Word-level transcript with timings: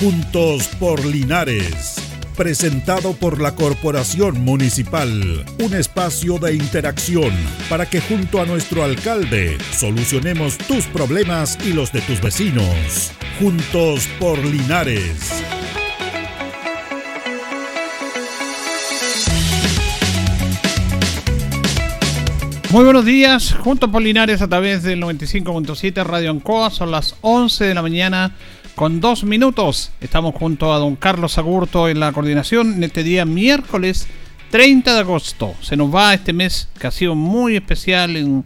Juntos 0.00 0.66
por 0.78 1.04
Linares. 1.04 1.96
Presentado 2.34 3.12
por 3.12 3.38
la 3.38 3.54
Corporación 3.54 4.42
Municipal. 4.42 5.44
Un 5.58 5.74
espacio 5.74 6.38
de 6.38 6.54
interacción 6.54 7.30
para 7.68 7.84
que 7.84 8.00
junto 8.00 8.40
a 8.40 8.46
nuestro 8.46 8.82
alcalde 8.82 9.58
solucionemos 9.72 10.56
tus 10.56 10.86
problemas 10.86 11.58
y 11.66 11.74
los 11.74 11.92
de 11.92 12.00
tus 12.00 12.18
vecinos. 12.22 13.12
Juntos 13.38 14.08
por 14.18 14.38
Linares. 14.38 15.42
Muy 22.70 22.84
buenos 22.84 23.04
días, 23.04 23.52
junto 23.52 23.90
por 23.92 24.00
Linares 24.00 24.40
a 24.40 24.48
través 24.48 24.82
del 24.82 25.02
95.7 25.02 26.04
Radio 26.04 26.30
Ancoa, 26.30 26.70
son 26.70 26.90
las 26.90 27.16
11 27.20 27.64
de 27.64 27.74
la 27.74 27.82
mañana 27.82 28.32
con 28.80 28.98
dos 28.98 29.24
minutos. 29.24 29.92
Estamos 30.00 30.34
junto 30.34 30.72
a 30.72 30.78
don 30.78 30.96
Carlos 30.96 31.36
Agurto 31.36 31.86
en 31.90 32.00
la 32.00 32.12
coordinación 32.12 32.72
en 32.72 32.84
este 32.84 33.02
día 33.02 33.26
miércoles 33.26 34.08
30 34.52 34.94
de 34.94 35.00
agosto. 35.00 35.54
Se 35.60 35.76
nos 35.76 35.94
va 35.94 36.14
este 36.14 36.32
mes 36.32 36.70
que 36.80 36.86
ha 36.86 36.90
sido 36.90 37.14
muy 37.14 37.56
especial 37.56 38.16
en, 38.16 38.42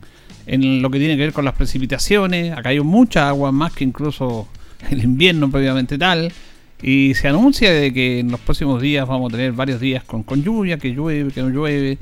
en 0.47 0.83
lo 0.83 0.91
que 0.91 0.99
tiene 0.99 1.17
que 1.17 1.23
ver 1.23 1.33
con 1.33 1.45
las 1.45 1.55
precipitaciones. 1.55 2.51
Ha 2.51 2.63
caído 2.65 2.83
mucha 2.83 3.29
agua, 3.29 3.53
más 3.53 3.75
que 3.75 3.85
incluso 3.85 4.49
el 4.91 5.05
invierno 5.05 5.53
previamente 5.53 5.99
tal. 5.99 6.33
Y 6.83 7.15
se 7.15 7.29
anuncia 7.29 7.73
de 7.73 7.95
que 7.95 8.19
en 8.19 8.33
los 8.33 8.41
próximos 8.41 8.83
días 8.83 9.07
vamos 9.07 9.33
a 9.33 9.37
tener 9.37 9.53
varios 9.53 9.79
días 9.79 10.03
con, 10.03 10.25
con 10.25 10.43
lluvia, 10.43 10.79
que 10.79 10.89
llueve, 10.89 11.31
que 11.31 11.43
no 11.43 11.49
llueve 11.51 11.97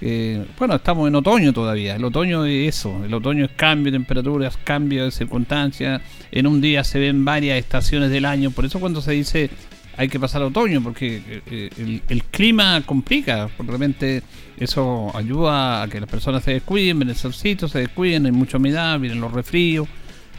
eh, 0.00 0.46
bueno, 0.58 0.76
estamos 0.76 1.08
en 1.08 1.14
otoño 1.14 1.52
todavía. 1.52 1.96
El 1.96 2.04
otoño 2.04 2.44
es 2.44 2.76
eso. 2.76 3.04
El 3.04 3.12
otoño 3.14 3.44
es 3.44 3.50
cambio 3.52 3.90
de 3.92 3.98
temperaturas, 3.98 4.56
cambio 4.62 5.04
de 5.04 5.10
circunstancias. 5.10 6.00
En 6.30 6.46
un 6.46 6.60
día 6.60 6.84
se 6.84 6.98
ven 6.98 7.24
varias 7.24 7.58
estaciones 7.58 8.10
del 8.10 8.24
año. 8.24 8.50
Por 8.50 8.64
eso 8.64 8.80
cuando 8.80 9.00
se 9.00 9.12
dice 9.12 9.50
hay 9.98 10.08
que 10.08 10.20
pasar 10.20 10.42
otoño, 10.42 10.80
porque 10.80 11.42
eh, 11.50 12.00
el, 12.08 12.22
clima 12.24 12.80
complica. 12.86 13.50
Realmente 13.58 14.22
eso 14.56 15.10
ayuda 15.12 15.82
a 15.82 15.88
que 15.88 15.98
las 15.98 16.08
personas 16.08 16.44
se 16.44 16.52
descuiden, 16.52 17.00
ven 17.00 17.08
el 17.08 17.16
solcito, 17.16 17.66
se 17.66 17.80
descuiden, 17.80 18.26
hay 18.26 18.32
mucha 18.32 18.58
humedad, 18.58 19.00
vienen 19.00 19.20
los 19.20 19.32
resfríos. 19.32 19.88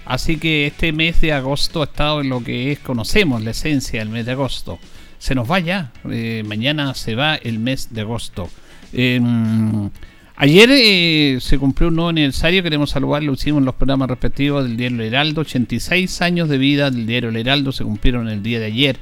Así 0.05 0.38
que 0.38 0.67
este 0.67 0.94
mes 0.94 1.19
de 1.19 1.33
agosto 1.33 1.81
ha 1.81 1.85
estado 1.85 2.21
en 2.21 2.29
lo 2.29 2.41
que 2.41 2.71
es, 2.71 2.79
conocemos 2.79 3.44
la 3.44 3.51
esencia 3.51 3.99
del 3.99 4.09
mes 4.09 4.25
de 4.25 4.31
agosto. 4.31 4.79
Se 5.17 5.35
nos 5.35 5.51
va 5.51 5.59
ya. 5.59 5.91
Eh, 6.09 6.41
mañana 6.47 6.94
se 6.94 7.16
va 7.16 7.35
el 7.35 7.59
mes 7.59 7.94
de 7.94 7.99
agosto. 7.99 8.49
Em, 8.93 9.89
ayer 10.35 10.69
eh, 10.71 11.37
se 11.41 11.57
cumplió 11.57 11.89
un 11.89 11.95
nuevo 11.95 12.09
aniversario, 12.09 12.63
queremos 12.63 12.89
saludar, 12.89 13.23
lo 13.23 13.33
hicimos 13.33 13.59
en 13.59 13.65
los 13.65 13.75
programas 13.75 14.09
respectivos 14.09 14.63
del 14.63 14.77
diario 14.77 15.01
El 15.01 15.07
Heraldo, 15.07 15.41
86 15.41 16.21
años 16.21 16.49
de 16.49 16.57
vida 16.57 16.89
del 16.89 17.05
diario 17.05 17.29
El 17.29 17.37
Heraldo 17.37 17.71
se 17.71 17.83
cumplieron 17.83 18.27
el 18.29 18.41
día 18.41 18.59
de 18.59 18.65
ayer, 18.65 18.97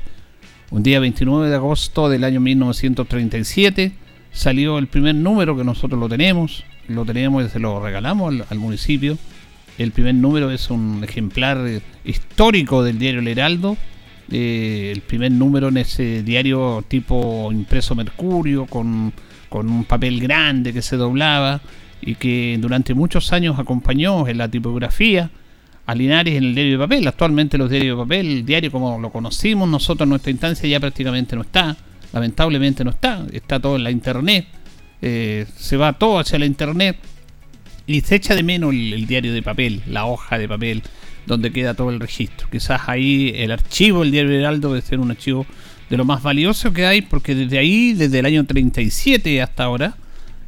un 0.72 0.84
día 0.84 1.00
29 1.00 1.50
de 1.50 1.56
agosto 1.56 2.10
del 2.10 2.24
año 2.24 2.42
1937, 2.42 3.94
salió 4.32 4.78
el 4.78 4.88
primer 4.88 5.16
número 5.16 5.56
que 5.56 5.64
nosotros 5.64 6.00
lo 6.00 6.10
tenemos, 6.10 6.66
lo 6.88 7.06
tenemos 7.06 7.46
y 7.46 7.50
se 7.50 7.60
lo 7.60 7.82
regalamos 7.82 8.36
al, 8.50 8.60
municipio, 8.60 9.18
el 9.78 9.92
primer 9.92 10.16
número 10.16 10.52
es 10.52 10.70
un 10.70 11.04
ejemplar 11.04 11.66
eh, 11.66 11.82
histórico 12.04 12.84
del 12.84 13.00
diario 13.00 13.22
El 13.22 13.28
Heraldo, 13.28 13.78
eh, 14.30 14.92
el 14.94 15.02
primer 15.02 15.32
número 15.32 15.70
en 15.70 15.78
ese 15.78 16.24
diario 16.24 16.84
tipo 16.88 17.50
impreso 17.52 17.96
Mercurio, 17.96 18.66
con 18.66 19.14
con 19.50 19.70
un 19.70 19.86
papel 19.86 20.20
grande 20.20 20.74
que 20.74 20.82
se 20.82 20.98
doblaba 20.98 21.62
y 22.02 22.16
que 22.16 22.58
durante 22.60 22.94
muchos 22.94 23.34
años 23.34 23.58
acompañó 23.60 24.28
en 24.28 24.38
la 24.38 24.48
tipografía 24.48 25.30
a 25.86 25.96
Linares 25.96 26.36
en 26.36 26.44
el 26.44 26.56
diario 26.56 26.74
de 26.74 26.86
papel. 26.86 27.08
Actualmente 27.08 27.58
los 27.58 27.70
diarios 27.70 27.98
de 27.98 28.04
papel, 28.04 28.28
el 28.28 28.46
diario 28.46 28.72
como 28.72 29.00
lo 29.00 29.10
conocimos 29.10 29.68
nosotros 29.68 30.06
en 30.06 30.10
nuestra 30.10 30.32
instancia 30.32 30.68
ya 30.70 30.80
prácticamente 30.80 31.36
no 31.36 31.42
está, 31.42 31.76
lamentablemente 32.14 32.84
no 32.84 32.92
está, 32.92 33.26
está 33.32 33.60
todo 33.60 33.78
en 33.78 33.84
la 33.84 33.92
internet, 33.92 34.46
eh, 35.02 35.46
se 35.56 35.78
va 35.78 35.94
todo 35.94 36.20
hacia 36.20 36.38
la 36.40 36.46
internet 36.46 36.98
y 37.86 38.02
se 38.02 38.16
echa 38.16 38.36
de 38.36 38.44
menos 38.44 38.74
el, 38.74 38.94
el, 38.94 39.08
diario 39.08 39.34
de 39.34 39.42
papel, 39.42 39.82
la 39.88 40.06
hoja 40.06 40.38
de 40.38 40.48
papel 40.48 40.84
donde 41.26 41.52
queda 41.52 41.74
todo 41.74 41.90
el 41.90 42.00
registro. 42.00 42.48
Quizás 42.50 42.82
ahí 42.88 43.34
el 43.36 43.52
archivo 43.52 44.02
del 44.02 44.12
diario 44.12 44.32
Heraldo 44.32 44.70
debe 44.70 44.82
ser 44.82 45.00
un 45.00 45.12
archivo 45.12 45.46
de 45.90 45.98
lo 45.98 46.06
más 46.06 46.22
valioso 46.22 46.74
que 46.74 46.86
hay, 46.86 47.02
porque 47.02 47.36
desde 47.36 47.58
ahí, 47.58 47.94
desde 47.94 48.20
el 48.20 48.26
año 48.26 48.46
37 48.46 49.42
hasta 49.42 49.64
ahora, 49.64 49.96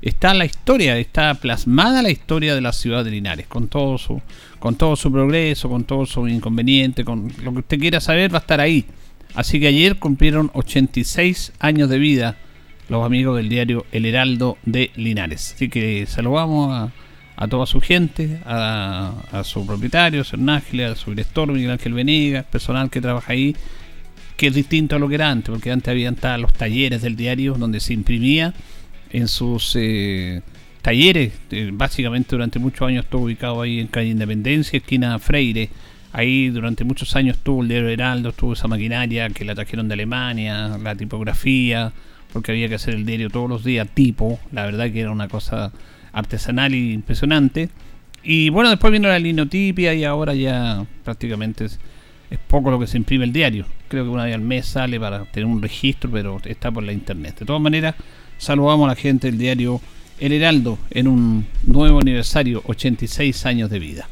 está 0.02 0.34
la 0.34 0.46
historia, 0.46 0.98
está 0.98 1.34
plasmada 1.36 2.02
la 2.02 2.10
historia 2.10 2.56
de 2.56 2.62
la 2.62 2.74
ciudad 2.74 3.04
de 3.04 3.12
Linares, 3.12 3.48
con 3.48 3.68
todo 3.68 3.98
su, 3.98 4.22
con 4.60 4.76
todo 4.76 4.96
su 4.96 5.12
progreso, 5.12 5.70
con 5.70 5.84
todo 5.84 6.06
su 6.06 6.28
inconveniente, 6.28 7.04
con 7.04 7.32
lo 7.44 7.54
que 7.54 7.60
usted 7.60 7.80
quiera 7.80 8.00
saber, 8.00 8.34
va 8.34 8.40
a 8.40 8.42
estar 8.42 8.60
ahí. 8.60 8.86
Así 9.36 9.60
que 9.60 9.68
ayer 9.68 9.98
cumplieron 9.98 10.50
86 10.54 11.54
años 11.60 11.90
de 11.90 12.00
vida 12.00 12.38
los 12.88 13.06
amigos 13.06 13.38
del 13.38 13.50
diario 13.50 13.86
El 13.92 14.06
Heraldo 14.06 14.58
de 14.66 14.92
Linares. 14.96 15.54
Así 15.56 15.70
que 15.70 16.06
saludamos 16.08 16.74
a, 16.74 16.92
a 17.36 17.48
toda 17.48 17.68
su 17.68 17.80
gente, 17.80 18.40
a, 18.46 19.14
a 19.32 19.44
su 19.44 19.66
propietario, 19.66 20.22
a 20.22 20.96
su 20.96 21.12
director, 21.12 21.52
Miguel 21.52 21.72
Ángel 21.72 21.94
Venegas, 21.94 22.46
personal 22.46 22.90
que 22.90 23.00
trabaja 23.00 23.34
ahí 23.34 23.56
que 24.40 24.48
es 24.48 24.54
distinto 24.54 24.96
a 24.96 25.00
lo 25.00 25.10
que 25.10 25.16
era 25.16 25.30
antes, 25.30 25.50
porque 25.50 25.70
antes 25.70 25.90
habían 25.90 26.16
los 26.40 26.54
talleres 26.54 27.02
del 27.02 27.18
diario 27.18 27.56
donde 27.56 27.82
se 27.82 27.94
imprimía 27.94 28.54
en 29.10 29.28
sus 29.28 29.76
eh, 29.78 30.42
talleres, 30.82 31.34
eh, 31.52 31.72
básicamente 31.74 32.38
durante 32.38 32.58
muchos 32.58 32.88
años 32.88 33.04
estuvo 33.04 33.26
ubicado 33.26 33.62
ahí 33.62 33.82
en 33.82 33.88
calle 33.88 34.08
Independencia, 34.12 34.78
esquina 34.78 35.20
Freire, 35.20 35.70
ahí 36.14 36.48
durante 36.52 36.86
muchos 36.86 37.18
años 37.18 37.36
estuvo 37.36 37.62
el 37.62 37.68
diario 37.68 37.90
Heraldo, 37.90 38.30
estuvo 38.30 38.54
esa 38.54 38.70
maquinaria 38.70 39.30
que 39.30 39.44
la 39.44 39.56
trajeron 39.56 39.90
de 39.90 39.96
Alemania, 39.96 40.78
la 40.82 40.96
tipografía, 40.96 41.92
porque 42.32 42.54
había 42.54 42.70
que 42.70 42.76
hacer 42.76 42.94
el 42.94 43.06
diario 43.06 43.30
todos 43.30 43.50
los 43.50 43.66
días, 43.66 43.90
tipo, 43.94 44.40
la 44.54 44.64
verdad 44.64 44.90
que 44.90 45.02
era 45.02 45.12
una 45.12 45.28
cosa 45.28 45.74
artesanal 46.14 46.74
y 46.74 46.94
impresionante. 46.94 47.68
Y 48.24 48.52
bueno, 48.52 48.70
después 48.70 48.94
vino 48.94 49.10
la 49.10 49.20
linotipia 49.20 49.94
y 49.94 50.06
ahora 50.06 50.34
ya 50.34 50.86
prácticamente 51.04 51.66
es 51.66 51.78
poco 52.38 52.70
lo 52.70 52.80
que 52.80 52.88
se 52.88 52.98
imprime 52.98 53.26
el 53.26 53.34
diario. 53.34 53.66
Creo 53.88 54.04
que 54.04 54.10
una 54.10 54.26
vez 54.26 54.36
al 54.36 54.42
mes 54.42 54.68
sale 54.68 55.00
para 55.00 55.26
tener 55.26 55.46
un 55.46 55.62
registro, 55.62 56.12
pero 56.12 56.40
está 56.46 56.72
por 56.72 56.84
la 56.84 56.94
internet. 56.94 57.40
De 57.40 57.46
todas 57.46 57.62
maneras, 57.62 57.96
saludamos 58.38 58.86
a 58.86 58.90
la 58.90 58.96
gente 58.96 59.28
del 59.28 59.40
diario 59.40 59.82
El 60.20 60.34
Heraldo 60.34 60.78
en 60.92 61.08
un 61.08 61.46
nuevo 61.64 62.00
aniversario, 62.00 62.62
86 62.66 63.46
años 63.48 63.70
de 63.70 63.80
vida. 63.80 64.08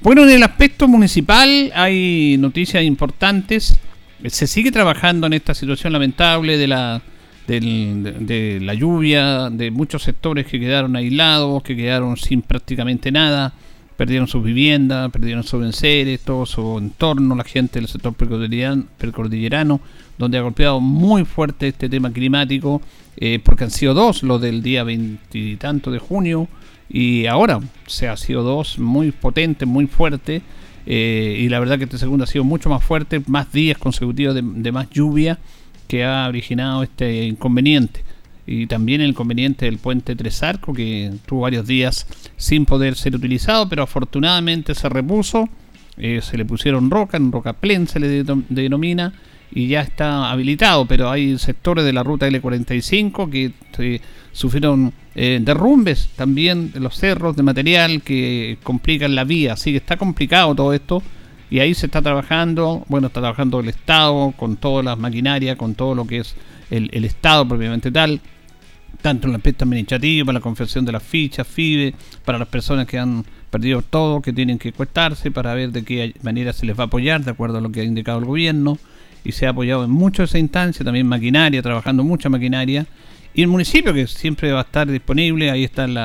Bueno, 0.00 0.22
en 0.22 0.30
el 0.30 0.42
aspecto 0.42 0.88
municipal 0.88 1.70
hay 1.74 2.36
noticias 2.38 2.82
importantes. 2.82 3.78
Se 4.26 4.46
sigue 4.46 4.72
trabajando 4.72 5.26
en 5.26 5.34
esta 5.34 5.54
situación 5.54 5.92
lamentable 5.92 6.56
de 6.56 6.66
la, 6.66 7.02
de 7.46 8.58
la 8.62 8.72
lluvia, 8.72 9.50
de 9.50 9.70
muchos 9.70 10.02
sectores 10.02 10.46
que 10.46 10.58
quedaron 10.58 10.96
aislados, 10.96 11.62
que 11.62 11.76
quedaron 11.76 12.16
sin 12.16 12.40
prácticamente 12.40 13.12
nada 13.12 13.52
perdieron 13.96 14.26
sus 14.26 14.42
viviendas, 14.42 15.10
perdieron 15.10 15.44
sus 15.44 15.64
enseres, 15.64 16.20
todo 16.20 16.46
su 16.46 16.78
entorno, 16.78 17.34
la 17.34 17.44
gente 17.44 17.78
del 17.80 17.88
sector 17.88 18.14
percordillerano, 18.14 19.80
donde 20.18 20.38
ha 20.38 20.42
golpeado 20.42 20.80
muy 20.80 21.24
fuerte 21.24 21.68
este 21.68 21.88
tema 21.88 22.12
climático, 22.12 22.82
eh, 23.16 23.40
porque 23.42 23.64
han 23.64 23.70
sido 23.70 23.94
dos, 23.94 24.22
los 24.22 24.40
del 24.40 24.62
día 24.62 24.84
veintitanto 24.84 25.90
de 25.90 25.98
junio, 25.98 26.48
y 26.88 27.26
ahora 27.26 27.60
se 27.86 28.08
ha 28.08 28.16
sido 28.16 28.42
dos 28.42 28.78
muy 28.78 29.12
potentes, 29.12 29.66
muy 29.66 29.86
fuertes, 29.86 30.42
eh, 30.86 31.38
y 31.40 31.48
la 31.48 31.60
verdad 31.60 31.78
que 31.78 31.84
este 31.84 31.98
segundo 31.98 32.24
ha 32.24 32.26
sido 32.26 32.44
mucho 32.44 32.68
más 32.68 32.84
fuerte, 32.84 33.22
más 33.26 33.52
días 33.52 33.78
consecutivos 33.78 34.34
de, 34.34 34.42
de 34.42 34.72
más 34.72 34.90
lluvia 34.90 35.38
que 35.88 36.04
ha 36.04 36.26
originado 36.28 36.82
este 36.82 37.24
inconveniente 37.24 38.02
y 38.46 38.66
también 38.66 39.00
el 39.00 39.10
inconveniente 39.10 39.64
del 39.66 39.78
puente 39.78 40.16
Tres 40.16 40.42
Arcos 40.42 40.76
que 40.76 41.12
tuvo 41.26 41.42
varios 41.42 41.66
días 41.66 42.06
sin 42.36 42.66
poder 42.66 42.96
ser 42.96 43.14
utilizado, 43.14 43.68
pero 43.68 43.82
afortunadamente 43.82 44.74
se 44.74 44.88
repuso, 44.88 45.48
eh, 45.96 46.20
se 46.22 46.36
le 46.36 46.44
pusieron 46.44 46.90
roca, 46.90 47.16
en 47.16 47.32
roca 47.32 47.52
plen 47.54 47.86
se 47.86 48.00
le 48.00 48.24
denomina, 48.48 49.12
y 49.54 49.68
ya 49.68 49.82
está 49.82 50.30
habilitado, 50.32 50.84
pero 50.84 51.10
hay 51.10 51.38
sectores 51.38 51.84
de 51.84 51.92
la 51.92 52.02
ruta 52.02 52.28
L45 52.28 53.30
que 53.30 53.52
eh, 53.78 54.00
sufrieron 54.32 54.92
eh, 55.14 55.38
derrumbes 55.40 56.08
también 56.16 56.72
de 56.72 56.80
los 56.80 56.96
cerros 56.96 57.36
de 57.36 57.44
material 57.44 58.02
que 58.02 58.58
complican 58.64 59.14
la 59.14 59.22
vía, 59.22 59.52
así 59.52 59.70
que 59.70 59.76
está 59.76 59.96
complicado 59.96 60.54
todo 60.54 60.72
esto. 60.72 61.02
Y 61.50 61.60
ahí 61.60 61.72
se 61.74 61.86
está 61.86 62.02
trabajando, 62.02 62.84
bueno, 62.88 63.06
está 63.06 63.20
trabajando 63.20 63.60
el 63.60 63.68
Estado 63.68 64.34
con 64.36 64.56
todas 64.56 64.84
las 64.84 64.98
maquinarias, 64.98 65.56
con 65.56 65.76
todo 65.76 65.94
lo 65.94 66.04
que 66.04 66.18
es 66.18 66.34
el 66.70 67.04
Estado 67.04 67.46
propiamente 67.46 67.92
tal, 67.92 68.20
tanto 69.04 69.26
en 69.26 69.34
el 69.34 69.36
aspecto 69.36 69.66
administrativo, 69.66 70.24
para 70.24 70.38
la 70.38 70.42
confección 70.42 70.86
de 70.86 70.92
las 70.92 71.02
fichas, 71.02 71.46
FIBE, 71.46 71.94
para 72.24 72.38
las 72.38 72.48
personas 72.48 72.86
que 72.86 72.98
han 72.98 73.22
perdido 73.50 73.82
todo, 73.82 74.22
que 74.22 74.32
tienen 74.32 74.58
que 74.58 74.72
cuestarse, 74.72 75.30
para 75.30 75.52
ver 75.52 75.72
de 75.72 75.84
qué 75.84 76.14
manera 76.22 76.54
se 76.54 76.64
les 76.64 76.74
va 76.74 76.84
a 76.84 76.86
apoyar, 76.86 77.22
de 77.22 77.32
acuerdo 77.32 77.58
a 77.58 77.60
lo 77.60 77.70
que 77.70 77.82
ha 77.82 77.84
indicado 77.84 78.18
el 78.18 78.24
gobierno, 78.24 78.78
y 79.22 79.32
se 79.32 79.46
ha 79.46 79.50
apoyado 79.50 79.84
en 79.84 79.90
mucho 79.90 80.22
esa 80.22 80.38
instancia, 80.38 80.86
también 80.86 81.06
maquinaria, 81.06 81.60
trabajando 81.60 82.02
mucha 82.02 82.30
maquinaria, 82.30 82.86
Y 83.34 83.42
el 83.42 83.48
municipio, 83.48 83.92
que 83.92 84.06
siempre 84.06 84.52
va 84.52 84.60
a 84.60 84.62
estar 84.62 84.90
disponible, 84.90 85.50
ahí 85.50 85.64
está 85.64 85.84
el 85.84 85.98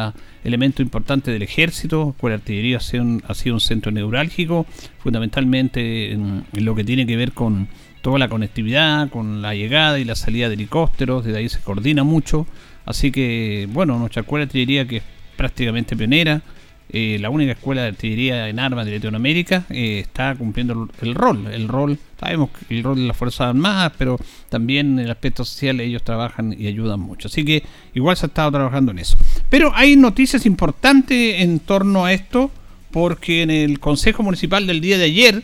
elemento 0.43 0.81
importante 0.81 1.31
del 1.31 1.43
ejército, 1.43 2.13
la 2.21 2.33
artillería 2.33 2.77
ha 2.77 2.81
sido, 2.81 3.03
un, 3.03 3.23
ha 3.25 3.33
sido 3.33 3.55
un 3.55 3.61
centro 3.61 3.93
neurálgico, 3.93 4.65
fundamentalmente 4.97 6.11
en, 6.11 6.43
lo 6.51 6.75
que 6.75 6.83
tiene 6.83 7.05
que 7.05 7.15
ver 7.15 7.31
con 7.31 7.69
toda 8.01 8.19
la 8.19 8.29
conectividad, 8.29 9.09
con 9.09 9.41
la 9.41 9.53
llegada 9.53 9.99
y 9.99 10.05
la 10.05 10.15
salida 10.15 10.47
de 10.47 10.55
helicópteros, 10.55 11.25
desde 11.25 11.39
ahí 11.39 11.49
se 11.49 11.59
coordina 11.59 12.03
mucho. 12.03 12.47
Así 12.85 13.11
que, 13.11 13.67
bueno, 13.71 13.97
nuestra 13.99 14.21
escuela 14.21 14.45
de 14.45 14.49
artillería 14.49 14.87
que 14.87 14.97
es 14.97 15.03
prácticamente 15.35 15.95
pionera, 15.95 16.41
eh, 16.91 17.17
la 17.21 17.29
única 17.29 17.51
escuela 17.51 17.83
de 17.83 17.89
artillería 17.89 18.49
en 18.49 18.57
armas 18.57 18.85
de 18.85 18.93
Latinoamérica, 18.93 19.65
eh, 19.69 19.99
está 19.99 20.33
cumpliendo 20.35 20.89
el, 21.01 21.13
rol. 21.13 21.45
El 21.53 21.67
rol, 21.67 21.99
sabemos 22.19 22.49
que 22.49 22.75
el 22.75 22.83
rol 22.83 22.95
de 22.95 23.03
las 23.03 23.15
Fuerzas 23.15 23.41
Armadas, 23.41 23.93
pero 23.95 24.17
también 24.49 24.97
en 24.97 25.05
el 25.05 25.11
aspecto 25.11 25.45
social 25.45 25.79
ellos 25.81 26.01
trabajan 26.03 26.55
y 26.57 26.65
ayudan 26.65 26.99
mucho. 26.99 27.27
Así 27.27 27.45
que 27.45 27.63
igual 27.93 28.17
se 28.17 28.25
ha 28.25 28.27
estado 28.27 28.51
trabajando 28.51 28.91
en 28.91 28.99
eso. 28.99 29.17
Pero 29.49 29.71
hay 29.75 29.95
noticias 29.95 30.47
importantes 30.47 31.41
en 31.41 31.59
torno 31.59 32.05
a 32.05 32.13
esto, 32.13 32.49
porque 32.89 33.43
en 33.43 33.51
el 33.51 33.79
Consejo 33.79 34.23
Municipal 34.23 34.65
del 34.65 34.81
día 34.81 34.97
de 34.97 35.03
ayer 35.03 35.43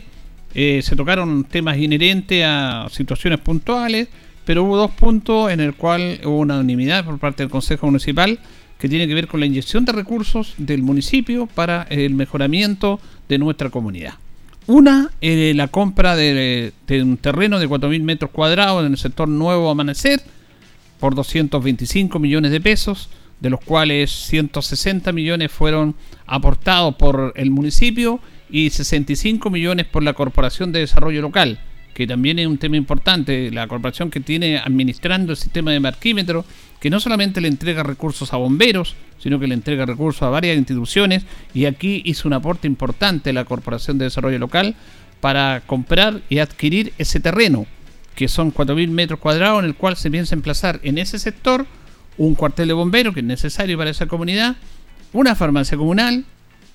eh, 0.54 0.80
se 0.82 0.96
tocaron 0.96 1.44
temas 1.44 1.78
inherentes 1.78 2.44
a 2.46 2.86
situaciones 2.90 3.40
puntuales, 3.40 4.08
pero 4.44 4.64
hubo 4.64 4.76
dos 4.76 4.92
puntos 4.92 5.50
en 5.50 5.60
el 5.60 5.74
cual 5.74 6.20
hubo 6.24 6.38
una 6.38 6.54
unanimidad 6.54 7.04
por 7.04 7.18
parte 7.18 7.42
del 7.42 7.50
Consejo 7.50 7.86
Municipal 7.86 8.38
que 8.78 8.88
tiene 8.88 9.08
que 9.08 9.14
ver 9.14 9.26
con 9.26 9.40
la 9.40 9.46
inyección 9.46 9.84
de 9.84 9.92
recursos 9.92 10.54
del 10.58 10.82
municipio 10.82 11.46
para 11.46 11.82
el 11.90 12.14
mejoramiento 12.14 13.00
de 13.28 13.38
nuestra 13.38 13.70
comunidad. 13.70 14.14
Una, 14.66 15.10
eh, 15.20 15.52
la 15.54 15.68
compra 15.68 16.16
de, 16.16 16.72
un 16.90 17.16
terreno 17.18 17.58
de 17.58 17.68
4.000 17.68 18.02
metros 18.02 18.30
cuadrados 18.32 18.84
en 18.84 18.92
el 18.92 18.98
sector 18.98 19.28
Nuevo 19.28 19.70
Amanecer 19.70 20.20
por 20.98 21.14
225 21.14 22.18
millones 22.18 22.50
de 22.50 22.60
pesos, 22.60 23.08
de 23.40 23.50
los 23.50 23.60
cuales 23.60 24.10
160 24.10 25.12
millones 25.12 25.52
fueron 25.52 25.94
aportados 26.26 26.96
por 26.96 27.32
el 27.36 27.50
municipio 27.50 28.18
y 28.50 28.70
65 28.70 29.50
millones 29.50 29.86
por 29.86 30.02
la 30.02 30.12
Corporación 30.12 30.72
de 30.72 30.80
Desarrollo 30.80 31.22
Local, 31.22 31.58
que 31.94 32.06
también 32.06 32.38
es 32.38 32.46
un 32.46 32.58
tema 32.58 32.76
importante, 32.76 33.50
la 33.50 33.66
corporación 33.66 34.10
que 34.10 34.20
tiene 34.20 34.58
administrando 34.58 35.32
el 35.32 35.38
sistema 35.38 35.72
de 35.72 35.80
marquímetro 35.80 36.44
que 36.80 36.90
no 36.90 37.00
solamente 37.00 37.40
le 37.40 37.48
entrega 37.48 37.82
recursos 37.82 38.32
a 38.32 38.36
bomberos, 38.36 38.96
sino 39.18 39.40
que 39.40 39.46
le 39.46 39.54
entrega 39.54 39.86
recursos 39.86 40.22
a 40.22 40.28
varias 40.28 40.58
instituciones 40.58 41.24
y 41.54 41.64
aquí 41.64 42.02
hizo 42.04 42.28
un 42.28 42.34
aporte 42.34 42.66
importante 42.66 43.32
la 43.32 43.46
Corporación 43.46 43.96
de 43.96 44.04
Desarrollo 44.04 44.38
Local 44.38 44.76
para 45.20 45.62
comprar 45.66 46.20
y 46.28 46.38
adquirir 46.38 46.92
ese 46.98 47.18
terreno, 47.18 47.66
que 48.14 48.28
son 48.28 48.52
4.000 48.52 48.88
metros 48.88 49.18
cuadrados, 49.18 49.60
en 49.60 49.64
el 49.64 49.74
cual 49.74 49.96
se 49.96 50.10
piensa 50.10 50.34
emplazar 50.34 50.80
en 50.82 50.98
ese 50.98 51.18
sector 51.18 51.66
un 52.18 52.34
cuartel 52.34 52.68
de 52.68 52.74
bomberos, 52.74 53.14
que 53.14 53.20
es 53.20 53.26
necesario 53.26 53.78
para 53.78 53.90
esa 53.90 54.06
comunidad, 54.06 54.56
una 55.12 55.34
farmacia 55.34 55.78
comunal 55.78 56.24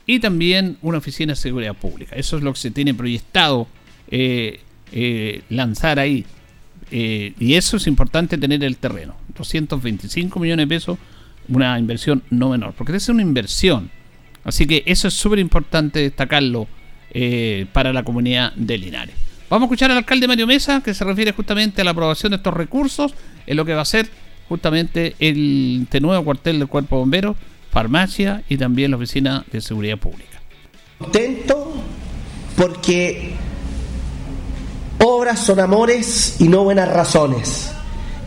y 0.06 0.19
también 0.19 0.77
una 0.81 0.98
oficina 0.98 1.33
de 1.33 1.38
seguridad 1.38 1.75
pública. 1.75 2.15
Eso 2.15 2.38
es 2.38 2.44
lo 2.44 2.53
que 2.53 2.59
se 2.59 2.71
tiene 2.71 2.94
proyectado 2.94 3.68
eh, 4.09 4.59
eh, 4.92 5.42
lanzar 5.50 6.00
ahí. 6.00 6.25
Eh, 6.92 7.33
y 7.39 7.53
eso 7.53 7.77
es 7.77 7.88
importante 7.88 8.38
tener 8.38 8.63
el 8.63 8.77
terreno. 8.77 9.15
225 9.38 10.39
millones 10.39 10.68
de 10.68 10.75
pesos, 10.75 10.98
una 11.48 11.80
inversión 11.80 12.24
no 12.30 12.50
menor, 12.50 12.74
porque 12.74 12.95
es 12.95 13.09
una 13.09 13.21
inversión. 13.21 13.89
Así 14.44 14.65
que 14.65 14.83
eso 14.86 15.07
es 15.07 15.13
súper 15.13 15.39
importante 15.39 16.00
destacarlo 16.00 16.68
para 17.74 17.92
la 17.92 18.04
comunidad 18.04 18.54
de 18.54 18.77
Linares. 18.77 19.15
Vamos 19.50 19.63
a 19.63 19.68
escuchar 19.68 19.92
al 19.92 19.97
alcalde 19.97 20.30
Mario 20.30 20.47
Mesa, 20.47 20.81
que 20.81 20.94
se 20.94 21.04
refiere 21.04 21.33
justamente 21.33 21.81
a 21.81 21.83
la 21.83 21.92
aprobación 21.92 22.30
de 22.30 22.38
estos 22.38 22.54
recursos, 22.54 23.13
en 23.45 23.57
lo 23.57 23.65
que 23.65 23.74
va 23.74 23.81
a 23.81 23.86
ser 23.86 24.07
justamente 24.47 25.15
este 25.19 26.00
nuevo 26.00 26.24
cuartel 26.24 26.59
del 26.59 26.69
Cuerpo 26.69 26.95
de 26.95 27.00
Bomberos, 27.01 27.38
farmacia 27.71 28.44
y 28.50 28.57
también 28.57 28.91
la 28.91 28.97
Oficina 28.97 29.45
de 29.51 29.62
Seguridad 29.62 29.97
Pública. 29.97 30.41
Contento 31.00 31.73
porque 32.56 33.33
obras 35.00 35.39
son 35.39 35.59
amores 35.59 36.35
y 36.39 36.47
no 36.47 36.63
buenas 36.63 36.89
razones 36.89 37.71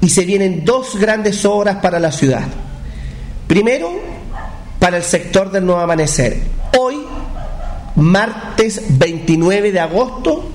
y 0.00 0.08
se 0.08 0.24
vienen 0.24 0.64
dos 0.64 0.96
grandes 0.96 1.44
obras 1.44 1.76
para 1.76 2.00
la 2.00 2.10
ciudad. 2.10 2.44
Primero, 3.46 3.92
para 4.78 4.96
el 4.96 5.02
sector 5.02 5.50
del 5.52 5.66
nuevo 5.66 5.80
amanecer. 5.80 6.42
Hoy, 6.78 6.96
martes 7.96 8.82
29 8.98 9.72
de 9.72 9.80
agosto, 9.80 10.50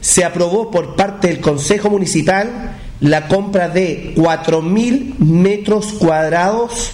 se 0.00 0.24
aprobó 0.24 0.70
por 0.70 0.96
parte 0.96 1.28
del 1.28 1.40
Consejo 1.40 1.88
Municipal 1.88 2.76
la 3.00 3.28
compra 3.28 3.68
de 3.68 4.14
4.000 4.16 5.18
metros 5.18 5.92
cuadrados 5.94 6.92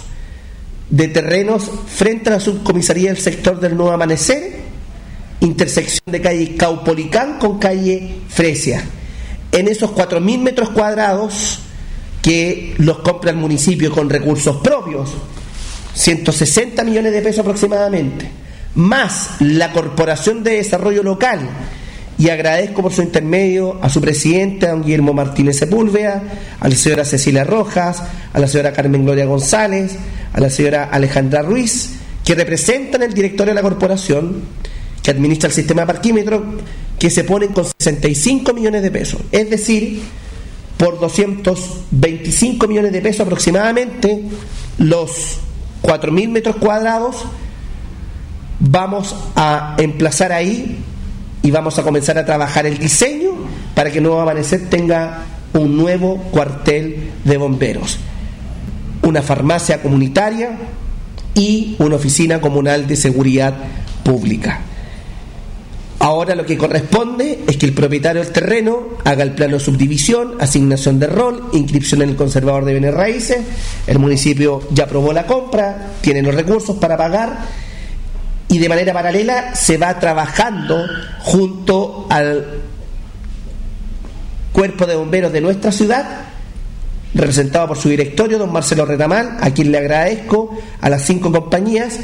de 0.89 1.07
terrenos 1.07 1.69
frente 1.87 2.29
a 2.29 2.33
la 2.33 2.39
subcomisaría 2.39 3.13
del 3.13 3.21
sector 3.21 3.59
del 3.59 3.75
Nuevo 3.75 3.91
Amanecer, 3.91 4.59
intersección 5.39 6.03
de 6.11 6.21
calle 6.21 6.55
Caupolicán 6.55 7.37
con 7.39 7.59
calle 7.59 8.15
Fresia. 8.27 8.83
En 9.51 9.67
esos 9.67 9.91
4.000 9.91 10.39
metros 10.39 10.69
cuadrados 10.69 11.59
que 12.21 12.75
los 12.77 12.99
compra 12.99 13.31
el 13.31 13.37
municipio 13.37 13.91
con 13.91 14.09
recursos 14.09 14.57
propios, 14.57 15.11
160 15.93 16.83
millones 16.83 17.13
de 17.13 17.21
pesos 17.21 17.39
aproximadamente, 17.39 18.29
más 18.75 19.31
la 19.39 19.71
Corporación 19.71 20.43
de 20.43 20.55
Desarrollo 20.55 21.03
Local, 21.03 21.49
y 22.17 22.29
agradezco 22.29 22.81
por 22.81 22.91
su 22.91 23.01
intermedio 23.01 23.79
a 23.81 23.89
su 23.89 24.01
presidente, 24.01 24.67
a 24.67 24.71
don 24.71 24.83
Guillermo 24.83 25.13
Martínez 25.13 25.57
Sepúlveda, 25.57 26.21
a 26.59 26.67
la 26.67 26.75
señora 26.75 27.05
Cecilia 27.05 27.45
Rojas, 27.45 28.03
a 28.33 28.39
la 28.39 28.47
señora 28.47 28.73
Carmen 28.73 29.05
Gloria 29.05 29.25
González, 29.25 29.95
a 30.33 30.39
la 30.39 30.49
señora 30.49 30.85
Alejandra 30.85 31.41
Ruiz, 31.41 31.91
que 32.23 32.35
representan 32.35 33.03
el 33.03 33.13
directorio 33.13 33.53
de 33.53 33.55
la 33.55 33.61
corporación, 33.61 34.43
que 35.01 35.11
administra 35.11 35.47
el 35.47 35.53
sistema 35.53 35.85
parquímetro, 35.85 36.43
que 36.97 37.09
se 37.09 37.23
ponen 37.23 37.53
con 37.53 37.65
65 37.65 38.53
millones 38.53 38.83
de 38.83 38.91
pesos. 38.91 39.21
Es 39.31 39.49
decir, 39.49 40.01
por 40.77 40.99
225 40.99 42.67
millones 42.67 42.91
de 42.91 43.01
pesos 43.01 43.21
aproximadamente, 43.21 44.23
los 44.77 45.37
4.000 45.81 46.29
metros 46.29 46.55
cuadrados, 46.57 47.25
vamos 48.59 49.15
a 49.35 49.75
emplazar 49.77 50.31
ahí 50.31 50.79
y 51.41 51.51
vamos 51.51 51.79
a 51.79 51.83
comenzar 51.83 52.17
a 52.17 52.25
trabajar 52.25 52.65
el 52.65 52.77
diseño 52.77 53.31
para 53.75 53.91
que 53.91 54.01
Nuevo 54.01 54.19
Amanecer 54.19 54.69
tenga 54.69 55.25
un 55.53 55.77
nuevo 55.77 56.17
cuartel 56.31 57.11
de 57.23 57.37
bomberos, 57.37 57.97
una 59.09 59.21
farmacia 59.21 59.81
comunitaria 59.81 60.57
y 61.35 61.75
una 61.79 61.95
oficina 61.95 62.39
comunal 62.39 62.87
de 62.87 62.95
seguridad 62.95 63.53
pública. 64.03 64.61
Ahora 65.99 66.33
lo 66.33 66.45
que 66.45 66.57
corresponde 66.57 67.43
es 67.45 67.57
que 67.57 67.65
el 67.65 67.73
propietario 67.73 68.23
del 68.23 68.31
terreno 68.31 68.87
haga 69.03 69.23
el 69.23 69.33
plano 69.33 69.57
de 69.57 69.59
subdivisión, 69.59 70.35
asignación 70.39 70.97
de 70.97 71.07
rol, 71.07 71.49
inscripción 71.51 72.01
en 72.01 72.09
el 72.09 72.15
conservador 72.15 72.63
de 72.63 72.71
bienes 72.71 72.93
raíces. 72.93 73.39
El 73.85 73.99
municipio 73.99 74.61
ya 74.71 74.85
aprobó 74.85 75.11
la 75.11 75.25
compra, 75.25 75.89
tiene 75.99 76.21
los 76.21 76.33
recursos 76.33 76.77
para 76.77 76.95
pagar 76.95 77.39
y 78.47 78.59
de 78.59 78.69
manera 78.69 78.93
paralela 78.93 79.55
se 79.55 79.77
va 79.77 79.99
trabajando 79.99 80.85
junto 81.19 82.07
al 82.09 82.61
cuerpo 84.53 84.85
de 84.85 84.95
bomberos 84.95 85.33
de 85.33 85.41
nuestra 85.41 85.71
ciudad 85.73 86.28
representado 87.13 87.67
por 87.67 87.77
su 87.77 87.89
directorio, 87.89 88.37
don 88.37 88.51
Marcelo 88.51 88.85
Retamal, 88.85 89.37
a 89.41 89.51
quien 89.51 89.71
le 89.71 89.79
agradezco, 89.79 90.57
a 90.81 90.89
las 90.89 91.03
cinco 91.05 91.31
compañías, 91.31 91.99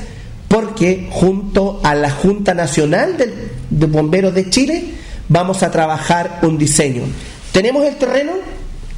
porque 0.47 1.07
junto 1.12 1.79
a 1.83 1.95
la 1.95 2.09
Junta 2.09 2.53
Nacional 2.53 3.17
de, 3.17 3.85
Bomberos 3.88 4.33
de 4.33 4.50
Chile 4.50 4.83
vamos 5.27 5.63
a 5.63 5.71
trabajar 5.71 6.39
un 6.43 6.57
diseño. 6.57 7.03
Tenemos 7.51 7.85
el 7.85 7.95
terreno, 7.95 8.33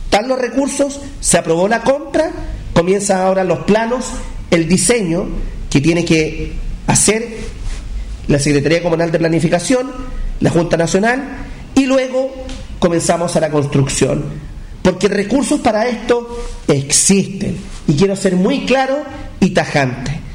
están 0.06 0.28
los 0.28 0.40
recursos, 0.40 1.00
se 1.20 1.38
aprobó 1.38 1.68
la 1.68 1.82
compra, 1.82 2.32
comienzan 2.74 3.22
ahora 3.22 3.44
los 3.44 3.60
planos, 3.60 4.06
el 4.52 4.68
diseño 4.68 5.26
que 5.70 5.82
tiene 5.82 6.06
que 6.06 6.54
hacer 6.88 7.28
la 8.28 8.40
Secretaría 8.40 8.84
Comunal 8.84 9.12
de 9.12 9.20
Planificación, 9.20 9.92
la 10.40 10.50
Junta 10.50 10.78
Nacional, 10.78 11.24
y 11.76 11.86
luego 11.86 12.34
comenzamos 12.80 13.36
a 13.36 13.40
la 13.40 13.50
construcción. 13.50 14.47
Porque 14.88 15.10
recursos 15.10 15.60
para 15.60 15.88
esto 15.88 16.40
existen. 16.68 17.58
Y 17.88 17.94
quiero 17.96 18.16
ser 18.16 18.38
muy 18.38 18.66
claro 18.66 19.04
y 19.42 19.50
tajante 19.50 20.28